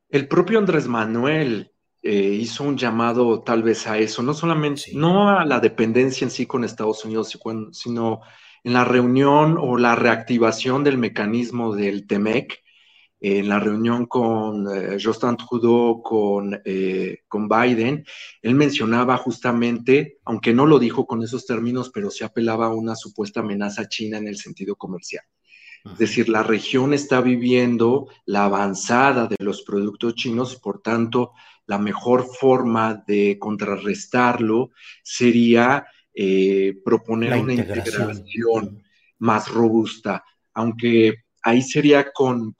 el 0.09 0.27
propio 0.27 0.59
Andrés 0.59 0.87
Manuel 0.87 1.71
eh, 2.01 2.11
hizo 2.11 2.63
un 2.63 2.77
llamado 2.77 3.41
tal 3.41 3.63
vez 3.63 3.87
a 3.87 3.97
eso, 3.97 4.23
no 4.23 4.33
solamente, 4.33 4.91
no 4.93 5.29
a 5.29 5.45
la 5.45 5.59
dependencia 5.59 6.25
en 6.25 6.31
sí 6.31 6.45
con 6.45 6.63
Estados 6.63 7.03
Unidos, 7.03 7.37
sino 7.71 8.21
en 8.67 8.73
la 8.73 8.83
reunión 8.83 9.57
o 9.57 9.77
la 9.77 9.95
reactivación 9.95 10.83
del 10.83 10.97
mecanismo 10.97 11.73
del 11.73 12.05
TEMEC, 12.05 12.61
en 13.21 13.47
la 13.47 13.61
reunión 13.61 14.07
con 14.07 14.67
eh, 14.69 14.97
Justin 15.01 15.37
Trudeau, 15.37 16.01
con, 16.03 16.59
eh, 16.65 17.19
con 17.29 17.47
Biden, 17.47 18.03
él 18.41 18.55
mencionaba 18.55 19.15
justamente, 19.15 20.17
aunque 20.25 20.53
no 20.53 20.65
lo 20.65 20.79
dijo 20.79 21.07
con 21.07 21.23
esos 21.23 21.45
términos, 21.45 21.91
pero 21.93 22.11
se 22.11 22.25
apelaba 22.25 22.65
a 22.65 22.73
una 22.73 22.97
supuesta 22.97 23.39
amenaza 23.39 23.87
china 23.87 24.17
en 24.17 24.27
el 24.27 24.35
sentido 24.35 24.75
comercial. 24.75 25.23
Es 25.89 25.97
decir, 25.97 26.27
la 26.27 26.43
región 26.43 26.93
está 26.93 27.21
viviendo 27.21 28.09
la 28.25 28.43
avanzada 28.43 29.27
de 29.27 29.37
los 29.39 29.61
productos 29.61 30.15
chinos, 30.15 30.57
por 30.57 30.81
tanto, 30.81 31.31
la 31.67 31.77
mejor 31.77 32.25
forma 32.25 33.01
de 33.07 33.37
contrarrestarlo 33.39 34.71
sería 35.03 35.85
eh, 36.19 36.81
proponer 36.83 37.31
una 37.37 37.53
integración 37.53 38.81
más 39.19 39.51
robusta, 39.51 40.23
aunque 40.51 41.13
ahí 41.43 41.61
sería 41.61 42.11
con, 42.11 42.55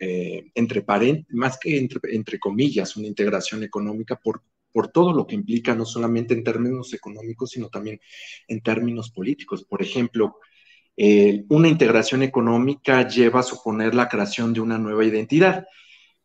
eh, 0.00 0.46
entre 0.54 0.82
más 1.28 1.58
que 1.58 1.76
entre, 1.78 2.38
comillas, 2.38 2.96
una 2.96 3.06
integración 3.06 3.62
económica 3.62 4.16
por, 4.16 4.42
por 4.72 4.88
todo 4.88 5.12
lo 5.12 5.26
que 5.26 5.34
implica, 5.34 5.74
no 5.74 5.84
solamente 5.84 6.32
en 6.32 6.44
términos 6.44 6.94
económicos, 6.94 7.50
sino 7.50 7.68
también 7.68 8.00
en 8.48 8.62
términos 8.62 9.10
políticos. 9.10 9.66
Por 9.68 9.82
ejemplo, 9.82 10.38
eh, 10.96 11.44
una 11.50 11.68
integración 11.68 12.22
económica 12.22 13.06
lleva 13.06 13.40
a 13.40 13.42
suponer 13.42 13.94
la 13.94 14.08
creación 14.08 14.54
de 14.54 14.62
una 14.62 14.78
nueva 14.78 15.04
identidad. 15.04 15.66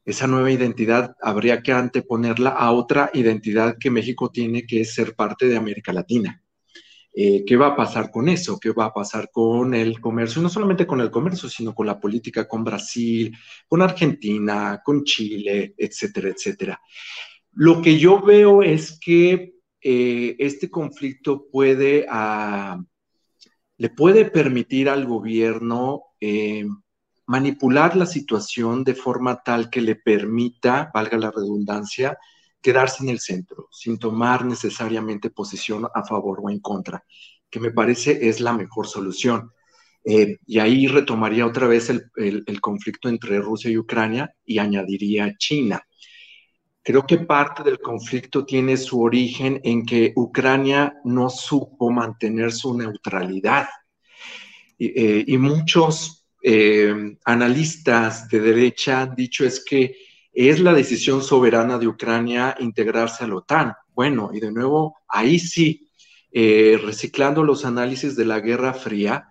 Esa 0.05 0.27
nueva 0.27 0.49
identidad 0.49 1.13
habría 1.21 1.61
que 1.61 1.73
anteponerla 1.73 2.51
a 2.51 2.71
otra 2.71 3.11
identidad 3.13 3.75
que 3.77 3.91
México 3.91 4.31
tiene, 4.31 4.65
que 4.65 4.79
es 4.79 4.93
ser 4.93 5.13
parte 5.13 5.45
de 5.45 5.57
América 5.57 5.91
Latina. 5.91 6.41
Eh, 7.11 7.43
¿Qué 7.45 7.57
va 7.57 7.67
a 7.67 7.75
pasar 7.75 8.11
con 8.11 8.29
eso? 8.29 8.59
¿Qué 8.59 8.71
va 8.71 8.85
a 8.85 8.93
pasar 8.93 9.29
con 9.31 9.73
el 9.73 9.99
comercio? 9.99 10.41
No 10.41 10.49
solamente 10.49 10.85
con 10.85 11.01
el 11.01 11.09
comercio, 11.09 11.49
sino 11.49 11.73
con 11.73 11.87
la 11.87 11.99
política 11.99 12.47
con 12.47 12.63
Brasil, 12.63 13.35
con 13.67 13.81
Argentina, 13.81 14.81
con 14.83 15.03
Chile, 15.03 15.73
etcétera, 15.77 16.29
etcétera. 16.29 16.79
Lo 17.53 17.81
que 17.81 17.97
yo 17.97 18.21
veo 18.21 18.61
es 18.61 18.99
que 18.99 19.55
eh, 19.81 20.35
este 20.39 20.69
conflicto 20.69 21.47
puede, 21.51 22.05
ah, 22.09 22.81
le 23.77 23.89
puede 23.89 24.25
permitir 24.25 24.89
al 24.89 25.05
gobierno 25.05 26.03
eh, 26.19 26.65
manipular 27.25 27.95
la 27.95 28.05
situación 28.05 28.83
de 28.83 28.95
forma 28.95 29.41
tal 29.43 29.69
que 29.69 29.81
le 29.81 29.95
permita, 29.95 30.91
valga 30.93 31.17
la 31.17 31.31
redundancia, 31.31 32.17
quedarse 32.61 33.03
en 33.03 33.09
el 33.09 33.19
centro, 33.19 33.67
sin 33.71 33.97
tomar 33.97 34.45
necesariamente 34.45 35.29
posición 35.29 35.87
a 35.93 36.03
favor 36.03 36.39
o 36.41 36.49
en 36.49 36.59
contra, 36.59 37.03
que 37.49 37.59
me 37.59 37.71
parece 37.71 38.27
es 38.27 38.39
la 38.39 38.53
mejor 38.53 38.87
solución. 38.87 39.51
Eh, 40.03 40.37
y 40.45 40.59
ahí 40.59 40.87
retomaría 40.87 41.45
otra 41.45 41.67
vez 41.67 41.89
el, 41.89 42.61
conflicto 42.61 43.09
entre 43.09 43.39
Rusia 43.39 43.69
y 43.69 43.77
Ucrania 43.77 44.33
y 44.45 44.57
añadiría 44.57 45.35
China. 45.37 45.81
Creo 46.81 47.05
que 47.05 47.19
parte 47.19 47.63
del 47.63 47.79
conflicto 47.79 48.45
tiene 48.45 48.77
su 48.77 49.01
origen 49.01 49.59
en 49.63 49.85
que 49.85 50.13
Ucrania 50.15 50.95
no 51.03 51.29
supo 51.29 51.91
mantener 51.91 52.51
su 52.51 52.77
neutralidad. 52.77 53.67
Y, 54.77 55.33
eh, 55.33 55.37
muchos 55.37 56.25
eh, 56.41 57.17
analistas 57.25 58.29
de 58.29 58.39
derecha 58.39 59.01
han 59.01 59.13
dicho 59.13 59.45
es 59.45 59.63
que 59.63 59.93
es 60.47 60.61
la 60.61 60.73
decisión 60.73 61.21
soberana 61.21 61.77
de 61.77 61.87
Ucrania 61.87 62.55
integrarse 62.61 63.25
a 63.25 63.27
la 63.27 63.35
OTAN. 63.35 63.73
Bueno, 63.93 64.29
y 64.33 64.39
de 64.39 64.53
nuevo, 64.53 64.95
ahí 65.09 65.37
sí, 65.37 65.91
eh, 66.31 66.79
reciclando 66.81 67.43
los 67.43 67.65
análisis 67.65 68.15
de 68.15 68.23
la 68.23 68.39
Guerra 68.39 68.73
Fría, 68.73 69.27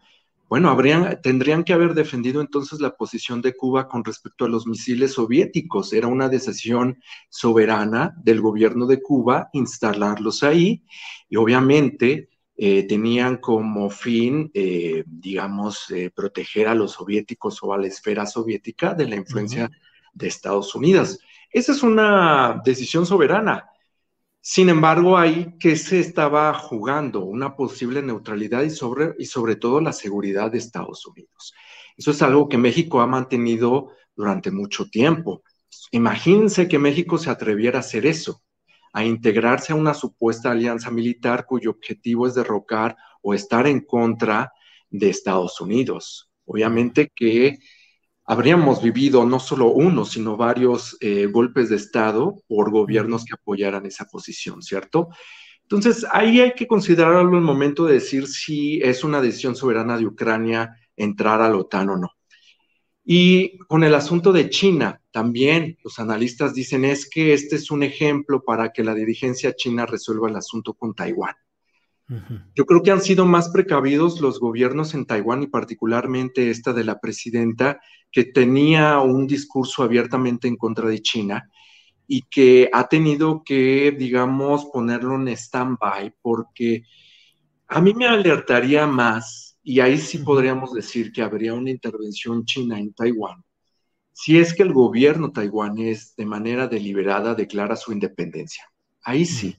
bueno, 0.51 0.69
habrían, 0.69 1.19
tendrían 1.23 1.65
que 1.65 1.73
haber 1.73 1.95
defendido 1.95 2.43
entonces 2.43 2.81
la 2.81 2.95
posición 2.95 3.41
de 3.41 3.57
Cuba 3.57 3.89
con 3.89 4.05
respecto 4.05 4.45
a 4.45 4.51
los 4.51 4.67
misiles 4.67 5.13
soviéticos. 5.13 5.95
Era 5.95 6.09
una 6.09 6.29
decisión 6.29 6.99
soberana 7.31 8.15
del 8.23 8.43
gobierno 8.43 8.85
de 8.85 9.01
Cuba 9.01 9.49
instalarlos 9.55 10.43
ahí 10.43 10.85
y 11.31 11.37
obviamente 11.37 12.29
eh, 12.55 12.83
tenían 12.83 13.39
como 13.39 13.89
fin, 13.89 14.51
eh, 14.53 15.05
digamos, 15.07 15.87
proteger 16.15 16.69
a 16.69 16.75
los 16.75 16.93
soviéticos 16.93 17.63
o 17.63 17.73
a 17.73 17.79
la 17.79 17.87
esfera 17.87 18.27
soviética 18.27 18.93
de 18.93 19.09
la 19.09 19.17
influencia 19.17 19.71
de 20.19 20.29
Estados 20.29 20.75
Unidos. 20.75 21.21
Esa 21.51 21.73
es 21.73 21.83
una 21.83 22.61
decisión 22.65 23.07
soberana. 23.07 23.71
Sin 24.41 24.69
embargo, 24.69 25.17
ahí 25.17 25.57
que 25.59 25.77
se 25.77 26.01
estaba 26.01 26.53
jugando 26.55 27.25
una 27.25 27.55
posible 27.55 28.03
neutralidad 28.03 28.63
y 28.63 28.71
sobre, 28.71 29.15
y 29.19 29.27
sobre 29.27 29.57
todo 29.57 29.81
la 29.81 29.93
seguridad 29.93 30.51
de 30.51 30.59
Estados 30.59 31.07
Unidos. 31.07 31.55
Eso 31.97 32.11
es 32.11 32.23
algo 32.23 32.49
que 32.49 32.59
México 32.59 33.01
ha 33.01 33.07
mantenido 33.07 33.93
durante 34.15 34.51
mucho 34.51 34.89
tiempo. 34.91 35.43
Imagínense 35.91 36.69
que 36.69 36.79
México 36.79 37.19
se 37.19 37.31
atreviera 37.31 37.79
a 37.79 37.81
hacer 37.81 38.07
eso, 38.07 38.43
a 38.93 39.05
integrarse 39.05 39.73
a 39.73 39.77
una 39.77 39.95
supuesta 39.95 40.51
alianza 40.51 40.91
militar 40.91 41.47
cuyo 41.47 41.71
objetivo 41.71 42.27
es 42.27 42.35
derrocar 42.35 42.97
o 43.23 43.35
estar 43.35 43.67
en 43.67 43.81
contra 43.81 44.53
de 44.91 45.11
Estados 45.11 45.61
Unidos. 45.61 46.31
Obviamente 46.45 47.13
que 47.15 47.59
habríamos 48.29 48.83
vivido 48.83 49.25
no 49.25 49.41
solo 49.41 49.73
uno, 49.73 50.05
sino 50.05 50.37
varios 50.37 50.99
eh, 51.01 51.27
golpes 51.27 51.71
de 51.71 51.77
Estado 51.77 52.37
por 52.47 52.71
gobiernos 52.71 53.25
que 53.25 53.33
apoyaran 53.33 53.87
esa 53.87 54.05
posición, 54.05 54.61
¿cierto? 54.61 55.09
Entonces, 55.63 56.05
ahí 56.13 56.41
hay 56.41 56.53
que 56.53 56.67
considerarlo 56.67 57.39
el 57.39 57.43
momento 57.43 57.87
de 57.87 57.95
decir 57.95 58.27
si 58.27 58.83
es 58.83 59.03
una 59.03 59.23
decisión 59.23 59.57
soberana 59.57 59.97
de 59.97 60.07
Ucrania 60.07 60.77
entrar 60.95 61.41
a 61.41 61.49
la 61.49 61.57
OTAN 61.57 61.89
o 61.89 61.97
no. 61.97 62.11
Y 63.03 63.57
con 63.61 63.83
el 63.83 63.95
asunto 63.95 64.31
de 64.31 64.51
China, 64.51 65.01
también 65.11 65.79
los 65.83 65.99
analistas 65.99 66.53
dicen 66.53 66.85
es 66.85 67.09
que 67.09 67.33
este 67.33 67.57
es 67.57 67.71
un 67.71 67.83
ejemplo 67.83 68.45
para 68.45 68.73
que 68.75 68.85
la 68.85 68.95
dirigencia 68.95 69.57
china 69.57 69.87
resuelva 69.87 70.29
el 70.29 70.37
asunto 70.37 70.75
con 70.75 70.95
Taiwán. 70.95 71.35
Yo 72.55 72.65
creo 72.65 72.83
que 72.83 72.91
han 72.91 73.03
sido 73.03 73.27
más 73.27 73.51
precavidos 73.51 74.23
los 74.23 74.41
gobiernos 74.41 74.95
en 74.95 75.05
Taiwán 75.05 75.43
y 75.43 75.47
particularmente 75.49 76.51
esta 76.51 76.73
de 76.73 76.85
la 76.85 77.01
presidenta 77.01 77.81
que 78.11 78.25
tenía 78.25 78.99
un 79.01 79.27
discurso 79.27 79.83
abiertamente 79.83 80.49
en 80.49 80.57
contra 80.57 80.89
de 80.89 81.03
China 81.03 81.51
y 82.07 82.23
que 82.23 82.71
ha 82.73 82.89
tenido 82.89 83.43
que, 83.45 83.95
digamos, 83.99 84.67
ponerlo 84.73 85.17
en 85.17 85.29
stand-by 85.29 86.15
porque 86.23 86.85
a 87.67 87.83
mí 87.83 87.93
me 87.93 88.07
alertaría 88.07 88.87
más, 88.87 89.59
y 89.63 89.81
ahí 89.81 89.99
sí 89.99 90.19
podríamos 90.19 90.73
decir 90.73 91.13
que 91.13 91.21
habría 91.21 91.53
una 91.53 91.71
intervención 91.71 92.47
china 92.47 92.79
en 92.79 92.95
Taiwán, 92.95 93.45
si 94.13 94.39
es 94.39 94.55
que 94.55 94.63
el 94.63 94.73
gobierno 94.73 95.31
taiwanés 95.31 96.17
de 96.17 96.25
manera 96.25 96.67
deliberada 96.67 97.35
declara 97.35 97.77
su 97.77 97.93
independencia. 97.93 98.65
Ahí 99.03 99.27
sí 99.27 99.55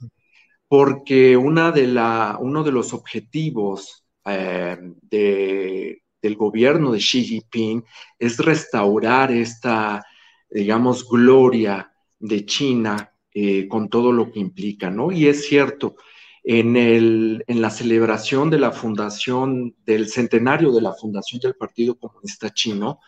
porque 0.70 1.36
una 1.36 1.72
de 1.72 1.88
la, 1.88 2.38
uno 2.40 2.64
de 2.64 2.72
los 2.72 2.94
objetivos 2.94 4.06
eh, 4.24 4.78
del 5.10 6.36
gobierno 6.36 6.92
de 6.92 7.00
Xi 7.00 7.24
Jinping 7.24 7.84
es 8.20 8.38
restaurar 8.38 9.32
esta, 9.32 10.06
digamos, 10.50 11.10
gloria 11.10 11.92
de 12.20 12.46
China 12.46 13.12
eh, 13.34 13.68
con 13.68 13.90
todo 13.90 14.12
lo 14.12 14.32
que 14.32 14.40
implica, 14.40 14.92
¿no? 14.92 15.12
Y 15.12 15.28
es 15.28 15.48
cierto, 15.48 15.96
en, 16.44 16.78
el, 16.78 17.44
en 17.48 17.62
la 17.62 17.72
celebración 17.72 18.52
de 18.52 18.60
la 18.60 18.72
fundación, 18.72 19.76
del 19.86 20.08
centenario 20.08 20.72
de 20.72 20.82
la 20.82 20.94
fundación 20.94 21.42
del 21.42 21.56
Partido 21.56 21.98
Comunista 21.98 22.54
Chino, 22.54 23.00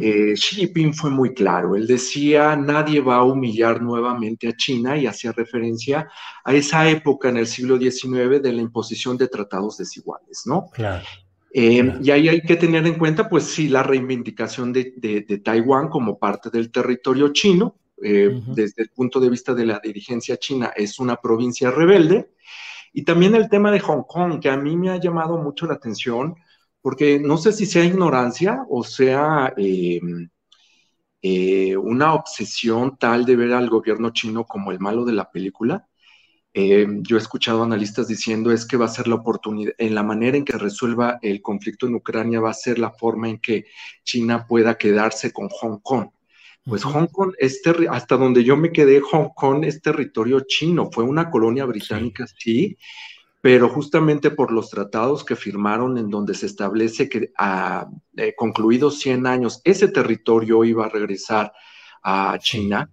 eh, 0.00 0.34
Xi 0.34 0.56
Jinping 0.56 0.94
fue 0.94 1.10
muy 1.10 1.32
claro. 1.32 1.76
Él 1.76 1.86
decía, 1.86 2.56
nadie 2.56 3.00
va 3.00 3.16
a 3.16 3.24
humillar 3.24 3.80
nuevamente 3.80 4.48
a 4.48 4.56
China 4.56 4.96
y 4.96 5.06
hacía 5.06 5.32
referencia 5.32 6.08
a 6.44 6.54
esa 6.54 6.88
época 6.88 7.28
en 7.28 7.36
el 7.36 7.46
siglo 7.46 7.78
XIX 7.78 8.42
de 8.42 8.52
la 8.52 8.62
imposición 8.62 9.16
de 9.16 9.28
tratados 9.28 9.78
desiguales, 9.78 10.42
¿no? 10.46 10.70
Eh, 11.52 11.98
y 12.02 12.10
ahí 12.10 12.28
hay 12.28 12.40
que 12.42 12.56
tener 12.56 12.86
en 12.86 12.98
cuenta, 12.98 13.28
pues 13.28 13.44
sí, 13.44 13.68
la 13.68 13.82
reivindicación 13.82 14.72
de, 14.72 15.42
Taiwán 15.44 15.88
como 15.88 16.18
parte 16.18 16.50
del 16.50 16.70
territorio 16.70 17.32
chino, 17.32 17.76
desde 17.96 18.82
el 18.82 18.88
punto 18.90 19.20
de 19.20 19.28
vista 19.28 19.52
de 19.52 19.66
la 19.66 19.78
dirigencia 19.78 20.38
china 20.38 20.72
es 20.74 20.98
una 20.98 21.16
provincia 21.16 21.70
rebelde. 21.70 22.30
Y 22.92 23.04
también 23.04 23.34
el 23.34 23.48
tema 23.48 23.70
de 23.70 23.80
Hong 23.80 24.02
Kong, 24.02 24.40
que 24.40 24.50
a 24.50 24.56
mí 24.56 24.76
me 24.76 24.90
ha 24.90 24.96
llamado 24.96 25.38
mucho 25.38 25.66
la 25.66 25.74
atención, 25.74 26.34
porque 26.82 27.18
no 27.20 27.36
sé 27.36 27.52
si 27.52 27.66
sea 27.66 27.84
ignorancia 27.84 28.64
o 28.68 28.84
sea 28.84 29.52
em, 29.56 30.28
eh, 31.22 31.76
una 31.76 32.14
obsesión 32.14 32.96
tal 32.96 33.24
de 33.24 33.36
ver 33.36 33.52
al 33.52 33.68
gobierno 33.68 34.10
chino 34.10 34.44
como 34.46 34.72
el 34.72 34.80
malo 34.80 35.04
de 35.04 35.12
la 35.12 35.30
película. 35.30 35.86
Em, 36.52 37.02
yo 37.04 37.16
he 37.16 37.20
escuchado 37.20 37.62
analistas 37.62 38.08
diciendo 38.08 38.50
es 38.50 38.66
que 38.66 38.76
va 38.76 38.86
a 38.86 38.88
ser 38.88 39.06
la 39.06 39.16
oportunidad, 39.16 39.72
en 39.78 39.94
la 39.94 40.02
manera 40.02 40.36
en 40.36 40.44
que 40.44 40.58
resuelva 40.58 41.18
el 41.22 41.42
conflicto 41.42 41.86
en 41.86 41.94
Ucrania 41.94 42.40
va 42.40 42.50
a 42.50 42.54
ser 42.54 42.78
la 42.78 42.90
forma 42.90 43.28
en 43.28 43.38
que 43.38 43.66
China 44.02 44.46
pueda 44.48 44.76
quedarse 44.76 45.32
con 45.32 45.48
Hong 45.48 45.78
Kong. 45.80 46.08
Pues 46.64 46.84
Hong 46.84 47.06
Kong, 47.06 47.32
es 47.38 47.62
hasta 47.90 48.16
donde 48.16 48.44
yo 48.44 48.56
me 48.56 48.72
quedé, 48.72 49.00
Hong 49.00 49.30
Kong 49.34 49.64
es 49.64 49.80
territorio 49.80 50.40
chino, 50.46 50.90
fue 50.92 51.04
una 51.04 51.30
colonia 51.30 51.64
británica, 51.64 52.26
sí, 52.38 52.76
pero 53.40 53.68
justamente 53.68 54.30
por 54.30 54.52
los 54.52 54.70
tratados 54.70 55.24
que 55.24 55.36
firmaron 55.36 55.96
en 55.98 56.10
donde 56.10 56.34
se 56.34 56.46
establece 56.46 57.08
que 57.08 57.30
a 57.38 57.88
eh, 58.16 58.34
concluidos 58.36 58.98
100 58.98 59.26
años 59.26 59.60
ese 59.64 59.88
territorio 59.88 60.64
iba 60.64 60.86
a 60.86 60.90
regresar 60.90 61.52
a 62.02 62.38
China, 62.38 62.90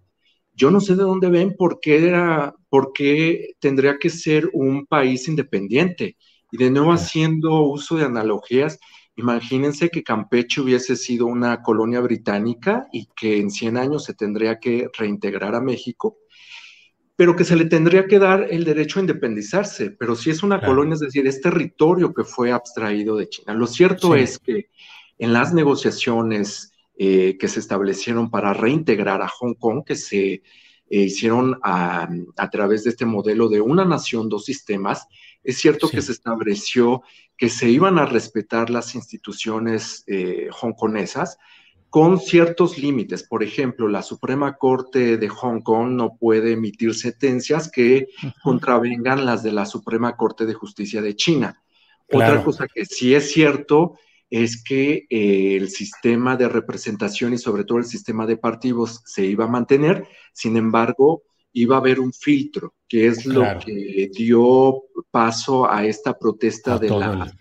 yo 0.53 0.71
no 0.71 0.79
sé 0.79 0.95
de 0.95 1.03
dónde 1.03 1.29
ven 1.29 1.55
por 1.55 1.79
qué, 1.79 2.07
era, 2.07 2.55
por 2.69 2.91
qué 2.91 3.53
tendría 3.59 3.99
que 3.99 4.09
ser 4.09 4.49
un 4.53 4.87
país 4.87 5.27
independiente. 5.27 6.17
Y 6.51 6.57
de 6.57 6.71
nuevo 6.71 6.93
haciendo 6.93 7.61
uso 7.61 7.95
de 7.95 8.05
analogías, 8.05 8.79
imagínense 9.15 9.89
que 9.89 10.03
Campeche 10.03 10.61
hubiese 10.61 10.95
sido 10.95 11.27
una 11.27 11.61
colonia 11.61 11.99
británica 12.01 12.87
y 12.91 13.07
que 13.15 13.37
en 13.39 13.51
100 13.51 13.77
años 13.77 14.05
se 14.05 14.15
tendría 14.15 14.59
que 14.59 14.87
reintegrar 14.97 15.53
a 15.53 15.61
México 15.61 16.17
pero 17.17 17.35
que 17.35 17.43
se 17.43 17.55
le 17.55 17.65
tendría 17.65 18.05
que 18.05 18.19
dar 18.19 18.47
el 18.49 18.63
derecho 18.63 18.99
a 18.99 19.01
independizarse. 19.01 19.89
Pero 19.89 20.15
si 20.15 20.29
es 20.29 20.43
una 20.43 20.61
colonia, 20.61 20.93
es 20.93 20.99
decir, 20.99 21.25
es 21.25 21.41
territorio 21.41 22.13
que 22.13 22.23
fue 22.23 22.51
abstraído 22.51 23.17
de 23.17 23.27
China. 23.27 23.55
Lo 23.55 23.65
cierto 23.65 24.15
es 24.15 24.37
que 24.37 24.69
en 25.17 25.33
las 25.33 25.51
negociaciones 25.51 26.73
eh, 26.95 27.35
que 27.39 27.47
se 27.47 27.59
establecieron 27.59 28.29
para 28.29 28.53
reintegrar 28.53 29.23
a 29.23 29.27
Hong 29.27 29.55
Kong, 29.55 29.83
que 29.83 29.95
se 29.95 30.33
eh, 30.33 30.41
hicieron 30.89 31.59
a, 31.63 32.07
través 32.51 32.83
de 32.83 32.91
este 32.91 33.07
modelo 33.07 33.49
de 33.49 33.61
una 33.61 33.83
nación, 33.83 34.29
dos 34.29 34.45
sistemas, 34.45 35.07
es 35.43 35.57
cierto 35.57 35.89
que 35.89 36.03
se 36.03 36.11
estableció 36.11 37.01
que 37.35 37.49
se 37.49 37.69
iban 37.69 37.97
a 37.97 38.05
respetar 38.05 38.69
las 38.69 38.93
instituciones 38.93 40.03
eh, 40.05 40.49
hongkonesas, 40.61 41.39
con 41.97 42.19
ciertos 42.19 42.77
límites. 42.77 43.23
Por 43.23 43.41
ejemplo, 43.41 43.87
la 43.87 44.03
Suprema 44.03 44.55
Corte 44.55 45.17
de 45.17 45.29
Hong 45.29 45.61
Kong 45.61 45.93
no 45.93 46.15
puede 46.15 46.51
emitir 46.51 46.93
sentencias 46.93 47.71
que 47.71 48.09
contravengan 48.43 49.25
las 49.25 49.41
de 49.41 49.51
la 49.51 49.65
Suprema 49.65 50.15
Corte 50.15 50.45
de 50.45 50.53
Justicia 50.53 51.01
de 51.01 51.15
China. 51.15 51.59
Otra 52.13 52.43
cosa 52.43 52.67
que 52.71 52.85
sí 52.85 53.15
es 53.15 53.31
cierto 53.31 53.97
es 54.29 54.63
que 54.63 55.07
eh, 55.09 55.55
el 55.55 55.69
sistema 55.69 56.37
de 56.37 56.47
representación 56.47 57.33
y 57.33 57.39
sobre 57.39 57.63
todo 57.63 57.79
el 57.79 57.85
sistema 57.85 58.27
de 58.27 58.37
partidos 58.37 59.01
se 59.03 59.25
iba 59.25 59.45
a 59.45 59.49
mantener, 59.49 60.07
sin 60.33 60.55
embargo, 60.55 61.23
iba 61.51 61.77
a 61.77 61.79
haber 61.79 61.99
un 61.99 62.13
filtro, 62.13 62.75
que 62.87 63.07
es 63.07 63.25
lo 63.25 63.43
que 63.57 64.11
dio 64.13 64.83
paso 65.09 65.67
a 65.67 65.83
esta 65.83 66.15
protesta 66.15 66.77
de 66.77 66.91
la 66.91 67.35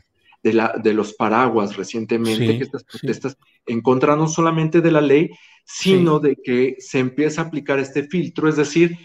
de, 0.53 0.93
los 0.93 1.15
paraguas 1.15 1.77
recientemente, 1.77 2.59
que 2.59 2.65
estas 2.65 2.85
protestas 2.85 3.37
en 3.67 3.81
contra 3.81 4.17
no 4.17 4.29
solamente 4.29 4.81
de 4.81 4.93
la 4.93 5.01
ley, 5.01 5.31
sino 5.65 6.21
de 6.21 6.37
que 6.37 6.77
se 6.79 6.99
empieza 6.99 7.43
a 7.43 7.45
aplicar 7.47 7.79
este 7.79 8.05
filtro, 8.05 8.49
es 8.49 8.57
decir, 8.57 8.97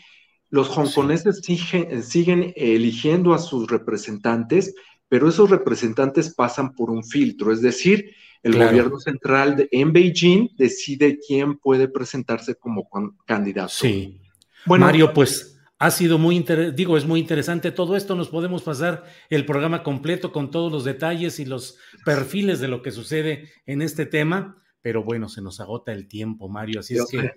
los 0.50 0.70
hongkoneses 0.70 1.42
siguen, 1.42 2.04
siguen 2.04 2.54
eligiendo 2.56 3.34
a 3.34 3.40
sus 3.40 3.68
representantes, 3.70 4.76
pero 5.08 5.30
esos 5.30 5.50
representantes 5.50 6.34
pasan 6.36 6.74
por 6.74 6.92
un 6.92 7.04
filtro, 7.04 7.52
es 7.52 7.62
decir, 7.62 8.14
el 8.44 8.54
gobierno 8.58 9.00
central 9.00 9.68
en 9.72 9.94
Beijing 9.94 10.50
decide 10.58 11.20
quién 11.26 11.58
puede 11.58 11.88
presentarse 11.88 12.56
como 12.56 12.88
candidato. 13.26 13.70
Sí. 13.70 14.20
Bueno, 14.66 14.86
Mario, 14.86 15.14
pues 15.14 15.51
ha 15.82 15.90
sido 15.90 16.20
muy 16.20 16.36
interesante, 16.36 16.76
digo, 16.76 16.96
es 16.96 17.06
muy 17.06 17.20
interesante 17.20 17.72
todo 17.72 17.96
esto. 17.96 18.14
Nos 18.14 18.30
podemos 18.30 18.62
pasar 18.62 19.04
el 19.32 19.48
programa 19.48 19.82
completo 19.82 20.32
con 20.32 20.52
todos 20.52 20.72
los 20.72 20.84
detalles 20.84 21.40
y 21.40 21.46
los 21.46 21.80
perfiles 22.06 22.60
de 22.60 22.68
lo 22.68 22.84
que 22.84 22.92
sucede 22.92 23.50
en 23.66 23.82
este 23.82 24.06
tema, 24.06 24.62
pero 24.84 25.04
bueno, 25.04 25.28
se 25.28 25.42
nos 25.42 25.60
agota 25.60 25.92
el 25.92 26.08
tiempo, 26.08 26.48
Mario. 26.50 26.82
Así 26.82 26.98
es 26.98 27.08
que 27.10 27.32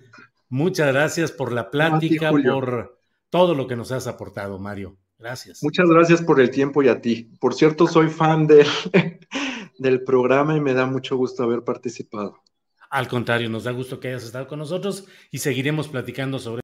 muchas 0.50 0.92
gracias 0.92 1.32
por 1.32 1.52
la 1.52 1.70
plática, 1.70 2.30
por 2.30 3.00
todo 3.30 3.54
lo 3.54 3.66
que 3.66 3.76
nos 3.76 3.92
has 3.92 4.06
aportado, 4.06 4.58
Mario. 4.58 4.98
Gracias. 5.18 5.62
Muchas 5.62 5.88
gracias 5.88 6.20
por 6.20 6.38
el 6.38 6.50
tiempo 6.50 6.82
y 6.82 6.88
a 6.88 7.00
ti. 7.00 7.32
Por 7.40 7.54
cierto, 7.54 7.86
soy 7.86 8.08
fan 8.10 8.46
de, 8.46 8.66
del 9.78 10.04
programa 10.04 10.54
y 10.54 10.60
me 10.60 10.74
da 10.74 10.84
mucho 10.84 11.16
gusto 11.16 11.44
haber 11.44 11.64
participado. 11.64 12.42
Al 12.90 13.08
contrario, 13.08 13.48
nos 13.48 13.64
da 13.64 13.70
gusto 13.70 13.98
que 13.98 14.08
hayas 14.08 14.24
estado 14.24 14.46
con 14.46 14.58
nosotros 14.58 15.06
y 15.30 15.38
seguiremos 15.38 15.88
platicando 15.88 16.38
sobre 16.38 16.63